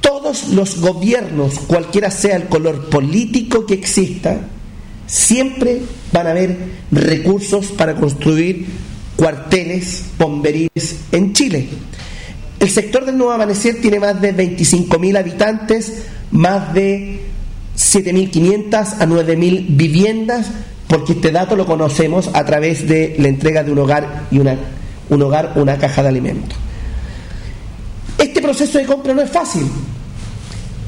todos 0.00 0.48
los 0.48 0.80
gobiernos, 0.80 1.58
cualquiera 1.60 2.10
sea 2.10 2.36
el 2.36 2.44
color 2.44 2.88
político 2.88 3.66
que 3.66 3.74
exista, 3.74 4.40
siempre 5.06 5.80
van 6.12 6.26
a 6.26 6.30
haber 6.30 6.56
recursos 6.90 7.66
para 7.68 7.94
construir 7.96 8.66
cuarteles 9.16 10.04
bomberiles 10.18 10.96
en 11.12 11.32
Chile. 11.32 11.68
El 12.58 12.70
sector 12.70 13.04
del 13.04 13.16
Nuevo 13.16 13.32
Amanecer 13.32 13.80
tiene 13.80 13.98
más 13.98 14.20
de 14.20 14.34
25.000 14.36 15.18
habitantes, 15.18 16.04
más 16.30 16.74
de 16.74 17.22
7.500 17.76 18.74
a 19.00 19.06
9.000 19.06 19.66
viviendas, 19.70 20.46
porque 20.90 21.12
este 21.12 21.30
dato 21.30 21.54
lo 21.54 21.64
conocemos 21.64 22.28
a 22.34 22.44
través 22.44 22.86
de 22.86 23.14
la 23.18 23.28
entrega 23.28 23.62
de 23.62 23.70
un 23.70 23.78
hogar 23.78 24.26
y 24.30 24.40
una 24.40 24.58
un 25.08 25.22
hogar, 25.22 25.52
una 25.56 25.76
caja 25.76 26.02
de 26.02 26.08
alimentos. 26.08 26.56
Este 28.16 28.40
proceso 28.40 28.78
de 28.78 28.86
compra 28.86 29.12
no 29.12 29.22
es 29.22 29.30
fácil. 29.30 29.66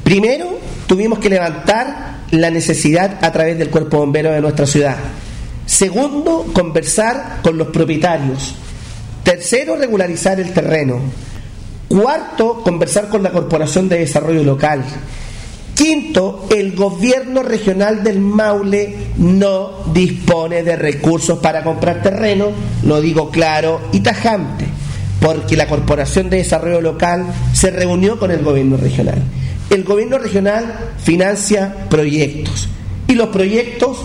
Primero, 0.03 0.59
tuvimos 0.87 1.19
que 1.19 1.29
levantar 1.29 2.23
la 2.31 2.49
necesidad 2.49 3.23
a 3.23 3.31
través 3.31 3.57
del 3.57 3.69
cuerpo 3.69 3.97
bombero 3.97 4.31
de 4.31 4.41
nuestra 4.41 4.65
ciudad. 4.65 4.97
Segundo, 5.65 6.47
conversar 6.53 7.39
con 7.41 7.57
los 7.57 7.67
propietarios. 7.67 8.55
Tercero, 9.23 9.75
regularizar 9.75 10.39
el 10.39 10.51
terreno. 10.53 10.99
Cuarto, 11.87 12.61
conversar 12.63 13.07
con 13.07 13.23
la 13.23 13.31
Corporación 13.31 13.87
de 13.87 13.99
Desarrollo 13.99 14.43
Local. 14.43 14.83
Quinto, 15.75 16.45
el 16.51 16.75
gobierno 16.75 17.41
regional 17.41 18.03
del 18.03 18.19
Maule 18.19 18.95
no 19.17 19.71
dispone 19.93 20.63
de 20.63 20.75
recursos 20.75 21.39
para 21.39 21.63
comprar 21.63 22.01
terreno, 22.01 22.51
lo 22.83 23.01
digo 23.01 23.31
claro 23.31 23.81
y 23.91 24.01
tajante, 24.01 24.65
porque 25.19 25.57
la 25.57 25.67
Corporación 25.67 26.29
de 26.29 26.37
Desarrollo 26.37 26.81
Local 26.81 27.25
se 27.53 27.71
reunió 27.71 28.19
con 28.19 28.29
el 28.29 28.43
gobierno 28.43 28.77
regional. 28.77 29.23
El 29.69 29.83
gobierno 29.83 30.19
regional 30.19 30.91
financia 31.03 31.87
proyectos 31.89 32.69
y 33.07 33.15
los 33.15 33.29
proyectos 33.29 33.97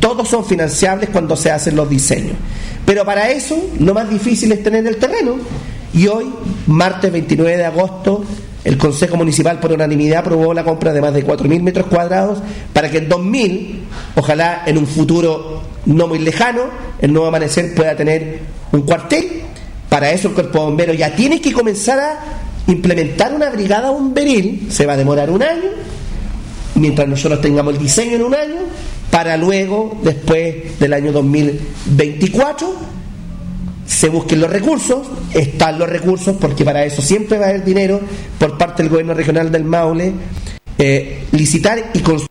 todos 0.00 0.28
son 0.28 0.44
financiables 0.44 1.08
cuando 1.08 1.34
se 1.34 1.50
hacen 1.50 1.76
los 1.76 1.88
diseños. 1.88 2.36
Pero 2.84 3.06
para 3.06 3.30
eso 3.30 3.70
lo 3.80 3.94
más 3.94 4.10
difícil 4.10 4.52
es 4.52 4.62
tener 4.62 4.86
el 4.86 4.98
terreno. 4.98 5.36
Y 5.94 6.08
hoy, 6.08 6.26
martes 6.66 7.10
29 7.10 7.56
de 7.56 7.64
agosto, 7.64 8.24
el 8.64 8.78
Consejo 8.78 9.16
Municipal 9.16 9.60
por 9.60 9.72
unanimidad 9.72 10.20
aprobó 10.20 10.54
la 10.54 10.64
compra 10.64 10.92
de 10.92 11.00
más 11.00 11.12
de 11.12 11.24
4.000 11.24 11.62
metros 11.62 11.86
cuadrados 11.86 12.38
para 12.72 12.90
que 12.90 12.98
en 12.98 13.08
2000, 13.08 13.82
ojalá 14.16 14.62
en 14.66 14.78
un 14.78 14.86
futuro 14.86 15.62
no 15.84 16.08
muy 16.08 16.18
lejano, 16.18 16.62
el 17.00 17.12
nuevo 17.12 17.28
amanecer 17.28 17.74
pueda 17.74 17.94
tener 17.94 18.40
un 18.72 18.82
cuartel. 18.82 19.42
Para 19.90 20.10
eso 20.10 20.28
el 20.28 20.34
cuerpo 20.34 20.64
bombero 20.64 20.94
ya 20.94 21.14
tiene 21.14 21.40
que 21.40 21.52
comenzar 21.52 22.00
a 22.00 22.18
implementar 22.66 23.34
una 23.34 23.50
brigada 23.50 23.90
bomberil, 23.90 24.68
se 24.70 24.86
va 24.86 24.94
a 24.94 24.96
demorar 24.96 25.30
un 25.30 25.42
año, 25.42 25.70
mientras 26.76 27.06
nosotros 27.06 27.40
tengamos 27.42 27.74
el 27.74 27.80
diseño 27.80 28.16
en 28.16 28.22
un 28.22 28.34
año, 28.34 28.60
para 29.10 29.36
luego, 29.36 29.98
después 30.02 30.78
del 30.80 30.94
año 30.94 31.12
2024, 31.12 32.74
se 33.86 34.08
busquen 34.08 34.40
los 34.40 34.50
recursos, 34.50 35.06
están 35.32 35.78
los 35.78 35.88
recursos, 35.88 36.36
porque 36.40 36.64
para 36.64 36.84
eso 36.84 37.02
siempre 37.02 37.38
va 37.38 37.46
a 37.46 37.48
haber 37.50 37.64
dinero 37.64 38.00
por 38.38 38.56
parte 38.58 38.82
del 38.82 38.90
gobierno 38.90 39.14
regional 39.14 39.50
del 39.50 39.64
Maule, 39.64 40.12
eh, 40.78 41.24
licitar 41.32 41.90
y 41.94 42.00
construir 42.00 42.28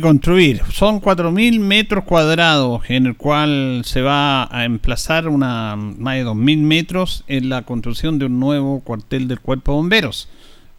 construir. 0.00 0.62
Son 0.70 1.00
4.000 1.00 1.58
metros 1.58 2.04
cuadrados 2.04 2.82
en 2.88 3.06
el 3.06 3.16
cual 3.16 3.82
se 3.84 4.00
va 4.00 4.44
a 4.56 4.64
emplazar 4.64 5.26
una, 5.26 5.74
más 5.74 6.14
de 6.14 6.24
2.000 6.24 6.58
metros 6.58 7.24
en 7.26 7.48
la 7.48 7.62
construcción 7.62 8.16
de 8.20 8.26
un 8.26 8.38
nuevo 8.38 8.78
cuartel 8.78 9.26
del 9.26 9.40
Cuerpo 9.40 9.72
de 9.72 9.76
Bomberos 9.76 10.28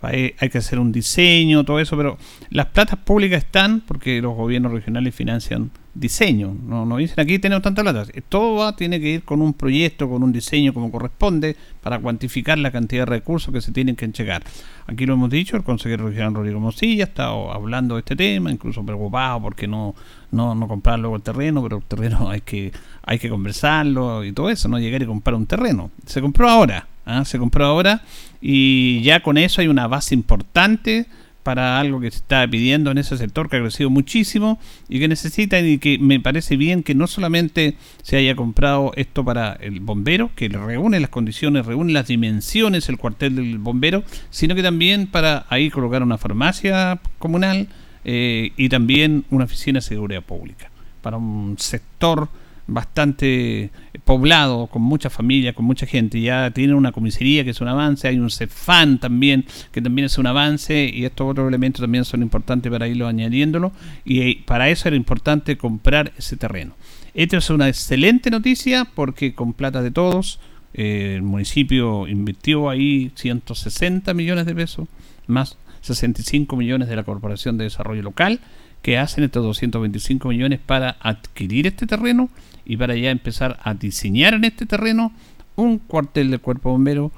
hay, 0.02 0.50
que 0.50 0.58
hacer 0.58 0.80
un 0.80 0.92
diseño, 0.92 1.64
todo 1.64 1.80
eso, 1.80 1.98
pero 1.98 2.18
las 2.50 2.68
platas 2.68 3.00
públicas 3.00 3.44
están 3.44 3.82
porque 3.82 4.22
los 4.22 4.36
gobiernos 4.36 4.72
regionales 4.72 5.14
financian 5.14 5.72
diseño. 6.00 6.56
No, 6.66 6.86
no 6.86 6.98
dicen 6.98 7.20
aquí 7.20 7.40
tenemos 7.40 7.62
tantas 7.62 7.84
platas. 7.84 8.12
Todo 8.30 8.56
va, 8.56 8.76
tiene 8.76 9.00
que 9.00 9.10
ir 9.10 9.24
con 9.24 9.42
un 9.42 9.54
proyecto, 9.54 10.10
con 10.10 10.24
un 10.24 10.32
diseño 10.32 10.74
como 10.74 10.92
corresponde 10.92 11.56
para 11.82 12.00
cuantificar 12.00 12.58
la 12.58 12.72
cantidad 12.72 13.02
de 13.02 13.08
recursos 13.08 13.54
que 13.54 13.62
se 13.62 13.72
tienen 13.72 13.96
que 13.96 14.06
entregar. 14.06 14.44
Aquí 14.88 15.06
lo 15.06 15.14
hemos 15.14 15.30
dicho, 15.30 15.58
el 15.58 15.64
consejero 15.64 16.08
regional 16.08 16.34
Rodrigo 16.34 16.60
Mosilla 16.60 17.04
ha 17.04 17.08
estado 17.08 17.52
hablando 17.54 17.96
de 17.96 18.00
este 18.00 18.16
tema, 18.16 18.52
incluso 18.52 18.84
preocupado 18.86 19.42
porque 19.42 19.68
no, 19.68 19.94
no, 20.32 20.56
no 20.56 20.68
comprar 20.68 21.00
luego 21.00 21.18
el 21.18 21.22
terreno, 21.22 21.62
pero 21.62 21.78
el 21.78 21.84
terreno 21.84 22.30
hay 22.30 22.42
que, 22.42 22.72
hay 23.04 23.20
que 23.20 23.30
conversarlo 23.30 24.24
y 24.24 24.32
todo 24.32 24.50
eso, 24.50 24.70
no 24.70 24.80
llegar 24.80 25.02
y 25.02 25.06
comprar 25.06 25.36
un 25.36 25.46
terreno. 25.46 25.92
Se 26.06 26.22
compró 26.22 26.50
ahora, 26.50 26.88
¿ah? 27.06 27.26
se 27.26 27.38
compró 27.38 27.66
ahora 27.66 28.02
y 28.42 29.02
ya 29.02 29.22
con 29.22 29.38
eso 29.38 29.62
hay 29.62 29.68
una 29.68 29.88
base 29.88 30.16
importante 30.16 31.08
para 31.50 31.80
algo 31.80 32.00
que 32.00 32.12
se 32.12 32.18
está 32.18 32.48
pidiendo 32.48 32.92
en 32.92 33.00
ese 33.00 33.18
sector 33.18 33.50
que 33.50 33.58
ha 33.58 33.60
crecido 33.60 33.90
muchísimo 33.90 34.60
y 34.88 35.00
que 35.00 35.08
necesita 35.08 35.60
y 35.60 35.80
que 35.80 35.98
me 35.98 36.20
parece 36.20 36.58
bien 36.58 36.84
que 36.84 36.94
no 36.94 37.08
solamente 37.08 37.74
se 38.04 38.18
haya 38.18 38.36
comprado 38.36 38.92
esto 38.98 39.26
para 39.26 39.54
el 39.54 39.80
bombero, 39.80 40.30
que 40.36 40.48
reúne 40.48 41.00
las 41.00 41.10
condiciones, 41.10 41.66
reúne 41.66 41.92
las 41.92 42.06
dimensiones 42.06 42.88
el 42.88 43.00
cuartel 43.00 43.36
del 43.38 43.58
bombero, 43.58 44.04
sino 44.30 44.54
que 44.54 44.62
también 44.62 45.08
para 45.08 45.48
ahí 45.50 45.72
colocar 45.72 46.04
una 46.04 46.20
farmacia 46.20 47.02
comunal 47.18 47.68
eh, 48.06 48.52
y 48.56 48.70
también 48.70 49.26
una 49.32 49.46
oficina 49.46 49.80
de 49.80 49.82
seguridad 49.82 50.22
pública 50.22 50.70
para 51.02 51.18
un 51.18 51.56
sector 51.58 52.30
bastante 52.70 53.72
poblado, 54.06 54.68
con 54.68 54.82
mucha 54.82 55.10
familia, 55.10 55.54
con 55.54 55.66
mucha 55.66 55.86
gente. 55.86 56.22
Ya 56.22 56.52
tienen 56.52 56.76
una 56.76 56.92
comisaría 56.92 57.44
que 57.44 57.52
es 57.52 57.62
un 57.62 57.68
avance, 57.68 58.08
hay 58.08 58.20
un 58.20 58.30
CEFAN 58.30 59.00
también, 59.00 59.46
que 59.72 59.82
también 59.82 60.06
es 60.06 60.18
un 60.18 60.28
avance, 60.28 60.90
y 60.94 61.06
estos 61.06 61.30
otros 61.30 61.48
elementos 61.48 61.82
también 61.82 62.06
son 62.06 62.22
importantes 62.22 62.72
para 62.72 62.88
irlo 62.88 63.08
añadiéndolo, 63.08 63.72
y 64.06 64.22
eh, 64.22 64.44
para 64.46 64.70
eso 64.70 64.88
era 64.88 64.96
importante 64.96 65.58
comprar 65.58 66.14
ese 66.18 66.38
terreno. 66.38 66.76
Esta 67.14 67.38
es 67.38 67.50
una 67.50 67.68
excelente 67.68 68.30
noticia 68.30 68.86
porque 68.86 69.34
con 69.34 69.54
plata 69.54 69.82
de 69.82 69.92
todos, 69.92 70.40
eh, 70.74 71.14
el 71.16 71.24
municipio 71.24 72.08
invirtió 72.08 72.70
ahí 72.70 73.12
160 73.16 74.14
millones 74.14 74.46
de 74.46 74.56
pesos, 74.56 74.88
más 75.28 75.58
65 75.82 76.56
millones 76.56 76.88
de 76.88 76.96
la 76.96 77.04
Corporación 77.04 77.58
de 77.58 77.66
Desarrollo 77.66 78.04
Local, 78.04 78.40
que 78.82 78.98
hacen 78.98 79.24
estos 79.24 79.44
225 79.44 80.30
millones 80.30 80.60
para 80.66 80.98
adquirir 81.00 81.68
este 81.68 81.86
terreno 81.86 82.30
y 82.66 82.78
para 82.78 82.96
ya 82.96 83.12
empezar 83.12 83.60
a 83.64 83.74
diseñar 83.74 84.34
en 84.34 84.46
este 84.46 84.66
terreno 84.66 85.12
un 85.56 85.80
cuartel 85.80 86.32
de 86.32 86.38
cuerpo 86.38 86.72
bombero, 86.72 87.12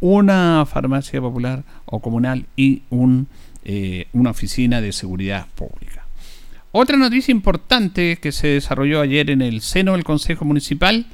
una 0.00 0.66
farmacia 0.66 1.20
popular 1.20 1.64
o 1.84 2.00
comunal 2.00 2.46
y 2.56 2.82
un, 2.90 3.28
eh, 3.64 4.08
una 4.12 4.30
oficina 4.30 4.80
de 4.80 4.92
seguridad 4.92 5.46
pública. 5.54 6.06
Otra 6.72 6.96
noticia 6.96 7.32
importante 7.32 8.16
que 8.16 8.32
se 8.32 8.48
desarrolló 8.48 9.00
ayer 9.00 9.30
en 9.30 9.40
el 9.40 9.60
seno 9.60 9.92
del 9.92 10.04
Consejo 10.04 10.44
Municipal, 10.44 11.06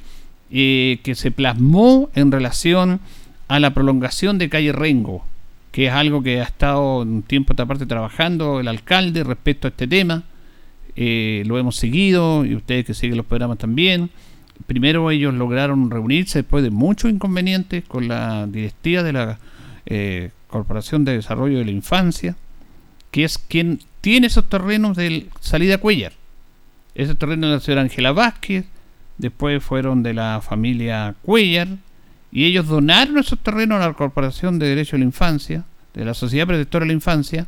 eh, 0.51 0.99
que 1.03 1.15
se 1.15 1.31
plasmó 1.31 2.09
en 2.15 2.31
relación 2.31 2.99
a 3.47 3.59
la 3.59 3.73
prolongación 3.73 4.37
de 4.37 4.49
calle 4.49 4.71
Rengo, 4.71 5.25
que 5.73 5.87
es 5.87 5.91
algo 5.91 6.21
que 6.21 6.39
ha 6.39 6.43
estado 6.43 6.99
un 6.99 7.23
tiempo 7.23 7.53
esta 7.53 7.65
parte 7.65 7.87
trabajando 7.87 8.59
el 8.59 8.67
alcalde 8.67 9.23
respecto 9.23 9.67
a 9.67 9.69
este 9.71 9.87
tema. 9.87 10.23
Eh, 10.95 11.41
lo 11.47 11.57
hemos 11.57 11.77
seguido 11.77 12.45
y 12.45 12.53
ustedes 12.53 12.85
que 12.85 12.93
siguen 12.93 13.17
los 13.17 13.25
programas 13.25 13.57
también. 13.57 14.11
Primero 14.67 15.09
ellos 15.09 15.33
lograron 15.33 15.89
reunirse 15.89 16.39
después 16.43 16.63
de 16.63 16.69
muchos 16.69 17.09
inconvenientes 17.09 17.83
con 17.85 18.07
la 18.07 18.45
directiva 18.45 19.01
de 19.01 19.13
la 19.13 19.39
eh, 19.87 20.29
Corporación 20.45 21.05
de 21.05 21.13
Desarrollo 21.13 21.57
de 21.57 21.65
la 21.65 21.71
Infancia, 21.71 22.35
que 23.09 23.23
es 23.23 23.39
quien 23.39 23.79
tiene 23.99 24.27
esos 24.27 24.47
terrenos 24.47 24.95
de 24.95 25.25
salida 25.39 25.79
Cuellar. 25.79 26.13
Esos 26.93 27.17
terrenos 27.17 27.49
de 27.49 27.55
la 27.55 27.59
señora 27.61 27.81
Ángela 27.81 28.11
Vázquez, 28.11 28.65
después 29.17 29.63
fueron 29.63 30.03
de 30.03 30.13
la 30.13 30.39
familia 30.47 31.15
Cuellar, 31.23 31.69
y 32.33 32.45
ellos 32.45 32.67
donaron 32.67 33.19
esos 33.19 33.37
terrenos 33.37 33.79
a 33.79 33.87
la 33.87 33.93
Corporación 33.93 34.57
de 34.57 34.67
Derecho 34.67 34.95
a 34.95 34.99
la 34.99 35.05
Infancia, 35.05 35.65
de 35.93 36.03
la 36.03 36.15
Sociedad 36.15 36.47
Protectora 36.47 36.83
de 36.83 36.87
la 36.87 36.93
Infancia, 36.93 37.45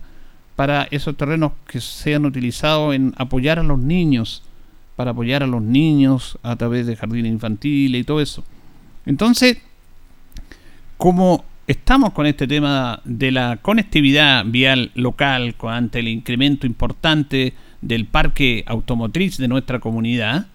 para 0.55 0.87
esos 0.91 1.17
terrenos 1.17 1.53
que 1.67 1.81
sean 1.81 2.23
utilizados 2.23 2.93
en 2.93 3.11
apoyar 3.17 3.57
a 3.57 3.63
los 3.63 3.79
niños, 3.79 4.43
para 4.95 5.09
apoyar 5.09 5.41
a 5.41 5.47
los 5.47 5.63
niños 5.63 6.37
a 6.43 6.55
través 6.55 6.85
de 6.85 6.95
jardines 6.95 7.31
infantiles 7.31 7.99
y 7.99 8.03
todo 8.03 8.21
eso. 8.21 8.43
Entonces, 9.07 9.57
como 10.97 11.43
estamos 11.65 12.13
con 12.13 12.27
este 12.27 12.47
tema 12.47 13.01
de 13.05 13.31
la 13.31 13.57
conectividad 13.63 14.45
vial 14.45 14.91
local 14.93 15.55
ante 15.63 15.97
el 15.97 16.09
incremento 16.09 16.67
importante 16.67 17.55
del 17.81 18.05
parque 18.05 18.63
automotriz 18.67 19.37
de 19.37 19.47
nuestra 19.47 19.79
comunidad, 19.79 20.45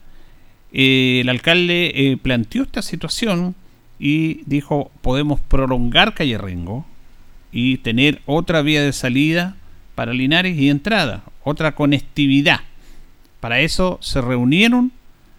eh, 0.72 1.18
el 1.20 1.28
alcalde 1.28 1.92
eh, 1.96 2.16
planteó 2.16 2.62
esta 2.62 2.80
situación 2.80 3.56
y 4.00 4.40
dijo 4.46 4.90
podemos 5.02 5.40
prolongar 5.40 6.14
Calle 6.14 6.38
Rengo 6.38 6.86
y 7.52 7.76
tener 7.78 8.22
otra 8.24 8.62
vía 8.62 8.82
de 8.82 8.94
salida 8.94 9.56
para 9.94 10.14
Linares 10.14 10.56
y 10.56 10.70
entrada, 10.70 11.22
otra 11.44 11.74
conectividad. 11.74 12.60
Para 13.40 13.60
eso 13.60 13.98
se 14.00 14.22
reunieron 14.22 14.92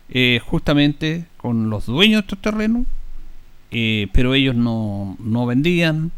eh, 0.10 0.40
justamente 0.46 1.26
con 1.38 1.72
los 1.72 1.88
dueños 1.88 2.22
de 2.22 2.26
estos 2.26 2.40
terrenos, 2.40 2.86
eh, 3.72 4.08
pero 4.14 4.36
ellos 4.36 4.56
no, 4.56 5.18
no 5.20 5.46
vendían 5.48 6.12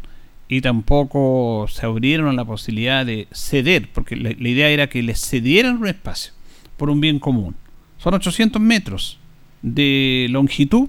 y 0.46 0.60
tampoco 0.60 1.66
se 1.70 1.86
abrieron 1.86 2.28
a 2.28 2.32
la 2.32 2.44
posibilidad 2.44 3.06
de 3.06 3.28
ceder, 3.32 3.88
porque 3.94 4.16
la, 4.16 4.32
la 4.38 4.48
idea 4.48 4.68
era 4.68 4.88
que 4.88 5.02
les 5.02 5.20
cedieran 5.20 5.78
un 5.78 5.86
espacio 5.86 6.34
por 6.76 6.90
un 6.90 7.00
bien 7.00 7.18
común. 7.18 7.54
Son 7.96 8.12
800 8.12 8.60
metros 8.60 9.18
de 9.62 10.26
longitud 10.28 10.88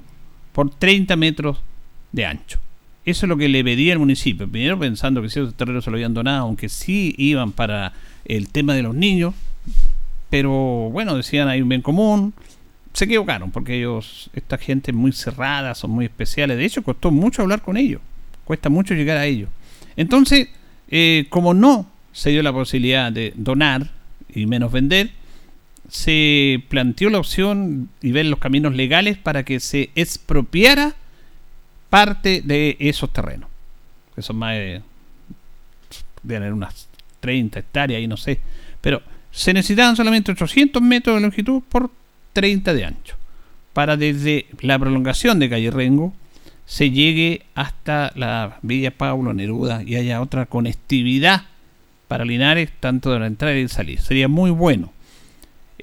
por 0.56 0.70
30 0.70 1.18
metros 1.18 1.58
de 2.14 2.26
ancho. 2.26 2.60
Eso 3.04 3.26
es 3.26 3.30
lo 3.30 3.36
que 3.36 3.50
le 3.50 3.62
pedía 3.62 3.92
el 3.92 4.00
municipio. 4.00 4.50
Primero 4.50 4.80
pensando 4.80 5.20
que 5.20 5.28
esos 5.28 5.54
terrenos 5.54 5.84
se 5.84 5.92
lo 5.92 5.98
habían 5.98 6.14
donado, 6.14 6.44
aunque 6.44 6.70
sí 6.70 7.14
iban 7.18 7.52
para 7.52 7.92
el 8.24 8.48
tema 8.48 8.74
de 8.74 8.82
los 8.82 8.96
niños, 8.96 9.34
pero 10.30 10.52
bueno, 10.92 11.18
decían 11.18 11.50
hay 11.50 11.62
un 11.62 11.68
bien 11.68 11.82
común, 11.82 12.34
se 12.94 13.04
equivocaron, 13.04 13.52
porque 13.52 13.78
ellos, 13.78 14.30
esta 14.34 14.58
gente 14.58 14.94
muy 14.94 15.12
cerrada, 15.12 15.76
son 15.76 15.92
muy 15.92 16.06
especiales. 16.06 16.58
De 16.58 16.64
hecho, 16.64 16.84
costó 16.84 17.12
mucho 17.12 17.42
hablar 17.42 17.62
con 17.62 17.76
ellos, 17.76 18.00
cuesta 18.46 18.70
mucho 18.70 18.94
llegar 18.94 19.18
a 19.18 19.26
ellos. 19.26 19.50
Entonces, 19.98 20.48
eh, 20.88 21.26
como 21.30 21.54
no 21.54 21.86
se 22.14 22.30
dio 22.30 22.42
la 22.42 22.54
posibilidad 22.54 23.12
de 23.12 23.34
donar 23.36 23.92
y 24.34 24.46
menos 24.46 24.72
vender, 24.72 25.12
se 25.90 26.64
planteó 26.70 27.10
la 27.10 27.20
opción 27.20 27.90
y 28.02 28.12
ver 28.12 28.26
los 28.26 28.40
caminos 28.40 28.76
legales 28.76 29.18
para 29.18 29.44
que 29.44 29.60
se 29.60 29.90
expropiara 29.96 30.96
parte 31.90 32.42
de 32.44 32.78
esos 32.80 33.12
terrenos, 33.12 33.50
que 34.16 34.22
son 34.22 34.38
más 34.38 34.56
de, 34.56 34.82
de 36.24 36.52
unas 36.52 36.88
30 37.20 37.60
hectáreas 37.60 38.02
y 38.02 38.08
no 38.08 38.18
sé, 38.18 38.40
pero 38.82 39.02
se 39.32 39.54
necesitaban 39.54 39.96
solamente 39.96 40.32
800 40.32 40.82
metros 40.82 41.16
de 41.16 41.22
longitud 41.22 41.62
por 41.70 41.92
30 42.34 42.74
de 42.74 42.86
ancho, 42.86 43.16
para 43.74 43.98
desde 43.98 44.48
la 44.62 44.80
prolongación 44.80 45.40
de 45.40 45.50
calle 45.50 45.72
Rengo 45.72 46.14
se 46.66 46.90
llegue 46.90 47.44
hasta 47.54 48.12
la 48.16 48.58
Villa 48.62 48.92
Pablo 48.92 49.34
Neruda 49.34 49.84
y 49.84 49.96
haya 49.96 50.22
otra 50.22 50.48
conectividad 50.48 51.44
para 52.08 52.26
Linares, 52.26 52.72
tanto 52.80 53.12
de 53.12 53.20
la 53.20 53.28
entrada 53.28 53.56
y 53.56 53.64
de 53.64 53.70
salir. 53.70 54.00
Sería 54.00 54.28
muy 54.28 54.52
bueno. 54.52 54.92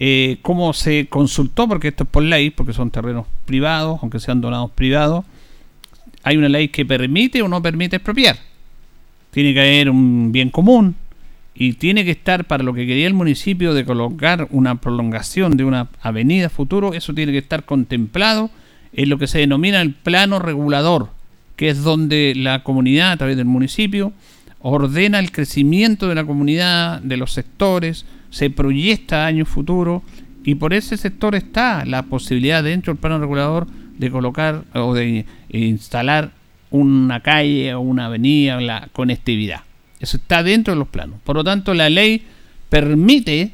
Eh, 0.05 0.39
¿Cómo 0.43 0.73
se 0.73 1.07
consultó? 1.07 1.69
Porque 1.69 1.87
esto 1.87 2.03
es 2.03 2.11
por 2.11 2.25
ley, 2.25 2.51
porque 2.51 2.73
son 2.73 2.91
terrenos 2.91 3.25
privados, 3.45 4.01
aunque 4.03 4.19
sean 4.19 4.41
donados 4.41 4.73
privados. 4.73 5.25
Hay 6.25 6.37
una 6.37 6.49
ley 6.49 6.71
que 6.71 6.85
permite 6.85 7.41
o 7.41 7.47
no 7.47 7.63
permite 7.63 7.95
expropiar. 7.95 8.37
Tiene 9.31 9.55
que 9.55 9.61
haber 9.61 9.91
un 9.91 10.33
bien 10.33 10.51
común 10.51 10.97
y 11.55 11.75
tiene 11.75 12.05
que 12.05 12.11
estar 12.11 12.47
para 12.47 12.65
lo 12.65 12.75
que 12.75 12.85
quería 12.85 13.07
el 13.07 13.15
municipio 13.15 13.75
de 13.75 13.85
colocar 13.85 14.49
una 14.51 14.75
prolongación 14.81 15.57
de 15.57 15.63
una 15.63 15.87
avenida 16.01 16.49
futuro. 16.49 16.95
Eso 16.95 17.15
tiene 17.15 17.31
que 17.31 17.39
estar 17.39 17.65
contemplado 17.65 18.51
en 18.93 19.09
lo 19.09 19.19
que 19.19 19.29
se 19.29 19.39
denomina 19.39 19.81
el 19.81 19.95
plano 19.95 20.41
regulador, 20.41 21.11
que 21.55 21.69
es 21.69 21.85
donde 21.85 22.33
la 22.35 22.65
comunidad, 22.65 23.13
a 23.13 23.17
través 23.19 23.37
del 23.37 23.47
municipio, 23.47 24.13
ordena 24.59 25.21
el 25.21 25.31
crecimiento 25.31 26.09
de 26.09 26.17
la 26.17 26.25
comunidad, 26.25 27.01
de 27.03 27.17
los 27.17 27.33
sectores, 27.33 28.05
se 28.33 28.51
proyecta 28.51 29.23
a 29.23 29.27
años 29.27 29.49
futuros 29.49 30.03
y 30.43 30.57
por 30.57 30.75
ese 30.75 30.97
sector 30.97 31.37
está 31.37 31.85
la 31.85 32.03
posibilidad 32.03 32.65
dentro 32.65 32.93
del 32.93 33.01
plano 33.01 33.21
regulador 33.21 33.69
de 33.97 34.11
colocar 34.11 34.65
o 34.75 34.93
de 34.93 35.25
instalar 35.51 36.33
una 36.71 37.21
calle 37.21 37.73
o 37.75 37.81
una 37.81 38.07
avenida, 38.07 38.61
la 38.61 38.89
conectividad. 38.93 39.61
Eso 40.01 40.17
está 40.17 40.43
dentro 40.43 40.75
de 40.75 40.81
los 40.81 40.89
planos. 40.89 41.21
Por 41.23 41.37
lo 41.37 41.45
tanto, 41.45 41.75
la 41.75 41.89
ley 41.89 42.25
permite 42.69 43.53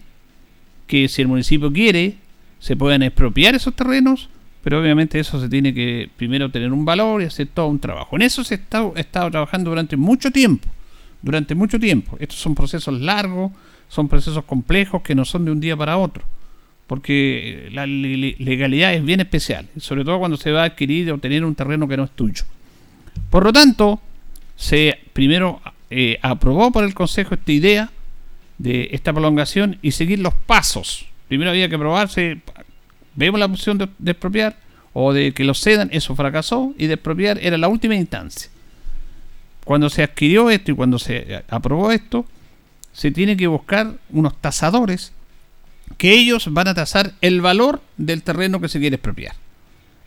que 0.87 1.09
si 1.09 1.21
el 1.21 1.29
municipio 1.29 1.71
quiere, 1.71 2.15
se 2.59 2.75
puedan 2.75 3.03
expropiar 3.03 3.55
esos 3.55 3.77
terrenos 3.77 4.31
pero 4.63 4.81
obviamente 4.81 5.19
eso 5.19 5.41
se 5.41 5.49
tiene 5.49 5.73
que 5.73 6.11
primero 6.17 6.51
tener 6.51 6.73
un 6.73 6.85
valor 6.85 7.23
y 7.23 7.25
hacer 7.25 7.49
todo 7.55 7.69
un 7.69 7.79
trabajo. 7.79 8.17
En 8.17 8.21
eso 8.23 8.45
se 8.45 8.55
ha 8.55 8.59
estado, 8.97 9.31
trabajando 9.31 9.71
durante 9.71 9.97
mucho 9.97 10.31
tiempo, 10.31 10.69
durante 11.23 11.55
mucho 11.55 11.79
tiempo. 11.79 12.17
Estos 12.21 12.39
son 12.39 12.55
procesos 12.55 13.01
largos, 13.01 13.53
son 13.89 14.09
procesos 14.09 14.45
complejos 14.45 15.03
que 15.03 15.15
no 15.15 15.25
son 15.25 15.45
de 15.45 15.51
un 15.51 15.61
día 15.61 15.77
para 15.77 15.97
otro, 15.97 16.25
porque 16.87 17.69
la 17.73 17.87
legalidad 17.87 18.95
es 18.95 19.05
bien 19.05 19.21
especial, 19.21 19.67
sobre 19.79 20.05
todo 20.05 20.19
cuando 20.19 20.37
se 20.37 20.53
va 20.53 20.63
a 20.63 20.67
adquirir 20.67 21.11
o 21.13 21.19
tener 21.19 21.45
un 21.45 21.55
terreno 21.55 21.89
que 21.89 21.97
no 21.97 22.05
es 22.05 22.11
tuyo. 22.11 22.45
Por 23.31 23.45
lo 23.45 23.53
tanto, 23.53 24.01
se 24.57 24.99
primero 25.13 25.61
eh, 25.91 26.19
aprobó 26.23 26.71
por 26.71 26.85
el 26.85 26.95
Consejo 26.95 27.35
esta 27.35 27.53
idea 27.53 27.91
de 28.59 28.89
esta 28.93 29.13
prolongación 29.13 29.79
y 29.83 29.93
seguir 29.93 30.19
los 30.19 30.35
pasos. 30.35 31.07
Primero 31.29 31.51
había 31.51 31.69
que 31.69 31.77
aprobarse 31.77 32.41
Vemos 33.19 33.41
la 33.41 33.47
opción 33.47 33.79
de, 33.79 34.13
expropiar 34.13 34.55
o 34.93 35.13
de 35.13 35.33
que 35.33 35.43
lo 35.43 35.53
cedan, 35.53 35.89
eso 35.91 36.15
fracasó 36.15 36.73
y 36.79 36.87
de 36.87 36.95
expropiar 36.95 37.41
era 37.43 37.59
la 37.59 37.67
última 37.67 37.97
instancia. 37.97 38.49
Cuando 39.65 39.91
se 39.91 40.05
adquirió 40.05 40.51
esto 40.51 40.71
y 40.71 40.77
cuando 40.77 41.01
se 41.01 41.43
aprobó 41.49 41.91
esto, 41.91 42.27
se 42.93 43.11
tiene 43.11 43.37
que 43.37 43.47
buscar 43.47 43.95
unos 44.11 44.41
tasadores 44.41 45.13
que 45.97 46.13
ellos 46.13 46.53
van 46.53 46.69
a 46.69 46.75
tasar 46.75 47.15
el 47.21 47.41
valor 47.41 47.83
del 47.97 48.23
terreno 48.23 48.61
que 48.61 48.69
se 48.69 48.79
quiere 48.81 48.97
expropiar. 48.97 49.35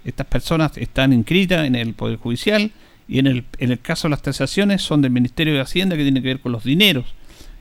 Estas 0.05 0.27
personas 0.27 0.77
están 0.77 1.13
inscritas 1.13 1.65
en 1.65 1.75
el 1.75 1.93
Poder 1.93 2.17
Judicial 2.17 2.71
y 3.07 3.19
en 3.19 3.27
el, 3.27 3.45
en 3.57 3.71
el 3.71 3.79
caso 3.79 4.07
de 4.07 4.11
las 4.11 4.21
tasaciones 4.21 4.81
son 4.81 5.01
del 5.01 5.11
Ministerio 5.11 5.53
de 5.53 5.61
Hacienda 5.61 5.95
que 5.95 6.03
tiene 6.03 6.21
que 6.21 6.27
ver 6.27 6.39
con 6.39 6.51
los 6.51 6.63
dineros. 6.63 7.05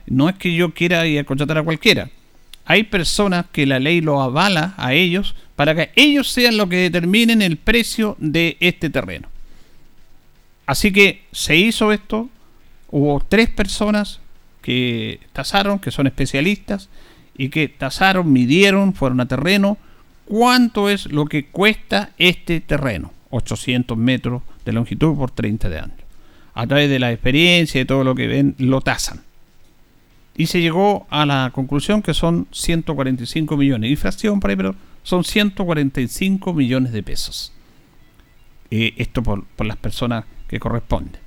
No 0.07 0.29
es 0.29 0.35
que 0.35 0.53
yo 0.53 0.73
quiera 0.73 1.05
ir 1.05 1.19
a 1.19 1.23
contratar 1.23 1.57
a 1.57 1.63
cualquiera 1.63 2.09
hay 2.65 2.83
personas 2.83 3.45
que 3.51 3.65
la 3.65 3.79
ley 3.79 4.01
lo 4.01 4.21
avala 4.21 4.73
a 4.77 4.93
ellos 4.93 5.35
para 5.55 5.75
que 5.75 5.91
ellos 5.95 6.29
sean 6.29 6.57
los 6.57 6.69
que 6.69 6.77
determinen 6.77 7.41
el 7.41 7.57
precio 7.57 8.15
de 8.19 8.57
este 8.59 8.89
terreno. 8.89 9.27
Así 10.65 10.93
que 10.93 11.25
se 11.31 11.55
hizo 11.57 11.91
esto, 11.91 12.29
hubo 12.89 13.21
tres 13.27 13.49
personas 13.49 14.19
que 14.61 15.19
tasaron, 15.33 15.79
que 15.79 15.91
son 15.91 16.07
especialistas, 16.07 16.89
y 17.37 17.49
que 17.49 17.67
tasaron, 17.67 18.31
midieron, 18.31 18.93
fueron 18.93 19.21
a 19.21 19.27
terreno, 19.27 19.77
cuánto 20.25 20.89
es 20.89 21.11
lo 21.11 21.25
que 21.25 21.47
cuesta 21.47 22.11
este 22.17 22.61
terreno, 22.61 23.11
800 23.31 23.97
metros 23.97 24.43
de 24.65 24.73
longitud 24.73 25.15
por 25.15 25.31
30 25.31 25.69
de 25.69 25.79
ancho. 25.79 26.05
A 26.53 26.67
través 26.67 26.89
de 26.89 26.99
la 26.99 27.11
experiencia 27.11 27.81
y 27.81 27.85
todo 27.85 28.03
lo 28.03 28.15
que 28.15 28.27
ven, 28.27 28.55
lo 28.57 28.81
tasan 28.81 29.21
y 30.35 30.47
se 30.47 30.61
llegó 30.61 31.05
a 31.09 31.25
la 31.25 31.51
conclusión 31.53 32.01
que 32.01 32.13
son 32.13 32.47
145 32.51 33.57
millones. 33.57 33.91
Inflación 33.91 34.39
por 34.39 34.49
ahí, 34.49 34.55
pero 34.55 34.75
son 35.03 35.23
145 35.23 36.53
millones 36.53 36.91
de 36.93 37.03
pesos. 37.03 37.53
Eh, 38.69 38.93
esto 38.97 39.21
por, 39.21 39.43
las 39.63 39.77
personas 39.77 40.25
que 40.47 40.59
corresponden. 40.59 41.20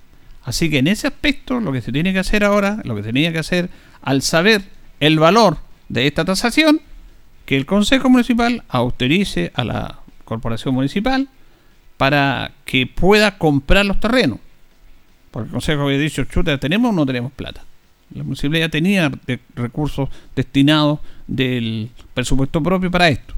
Así 0.45 0.69
que 0.69 0.79
en 0.79 0.87
ese 0.89 1.07
aspecto 1.07 1.61
lo 1.61 1.73
que 1.73 1.81
se 1.81 1.93
tiene 1.93 2.13
que 2.13 2.19
hacer 2.19 2.45
ahora, 2.45 2.81
lo 2.85 2.95
que 2.95 3.03
tenía 3.03 3.33
que 3.33 3.39
hacer 3.39 3.71
al 4.03 4.23
saber 4.23 4.63
el 5.01 5.19
valor 5.19 5.59
de 5.89 6.07
esta 6.07 6.25
tasación, 6.25 6.81
que 7.47 7.57
el 7.57 7.67
Consejo 7.67 8.09
Municipal 8.09 8.63
autorice 8.69 9.53
a 9.55 9.65
la 9.65 9.99
Corporación 10.25 10.75
Municipal 10.75 11.29
para 11.97 12.53
que 12.65 12.87
pueda 12.87 13.39
comprar 13.39 13.87
los 13.87 14.01
terrenos. 14.01 14.39
Porque 15.31 15.47
el 15.49 15.53
Consejo 15.53 15.83
había 15.83 15.99
dicho, 15.99 16.25
chuta, 16.25 16.57
¿tenemos 16.59 16.91
o 16.91 16.95
no 16.95 17.07
tenemos 17.07 17.33
plata? 17.33 17.65
La 18.15 18.23
municipalidad 18.23 18.71
tenía 18.71 19.11
recursos 19.55 20.09
destinados 20.37 21.01
del 21.27 21.91
presupuesto 22.13 22.63
propio 22.63 22.91
para 22.91 23.09
esto. 23.09 23.35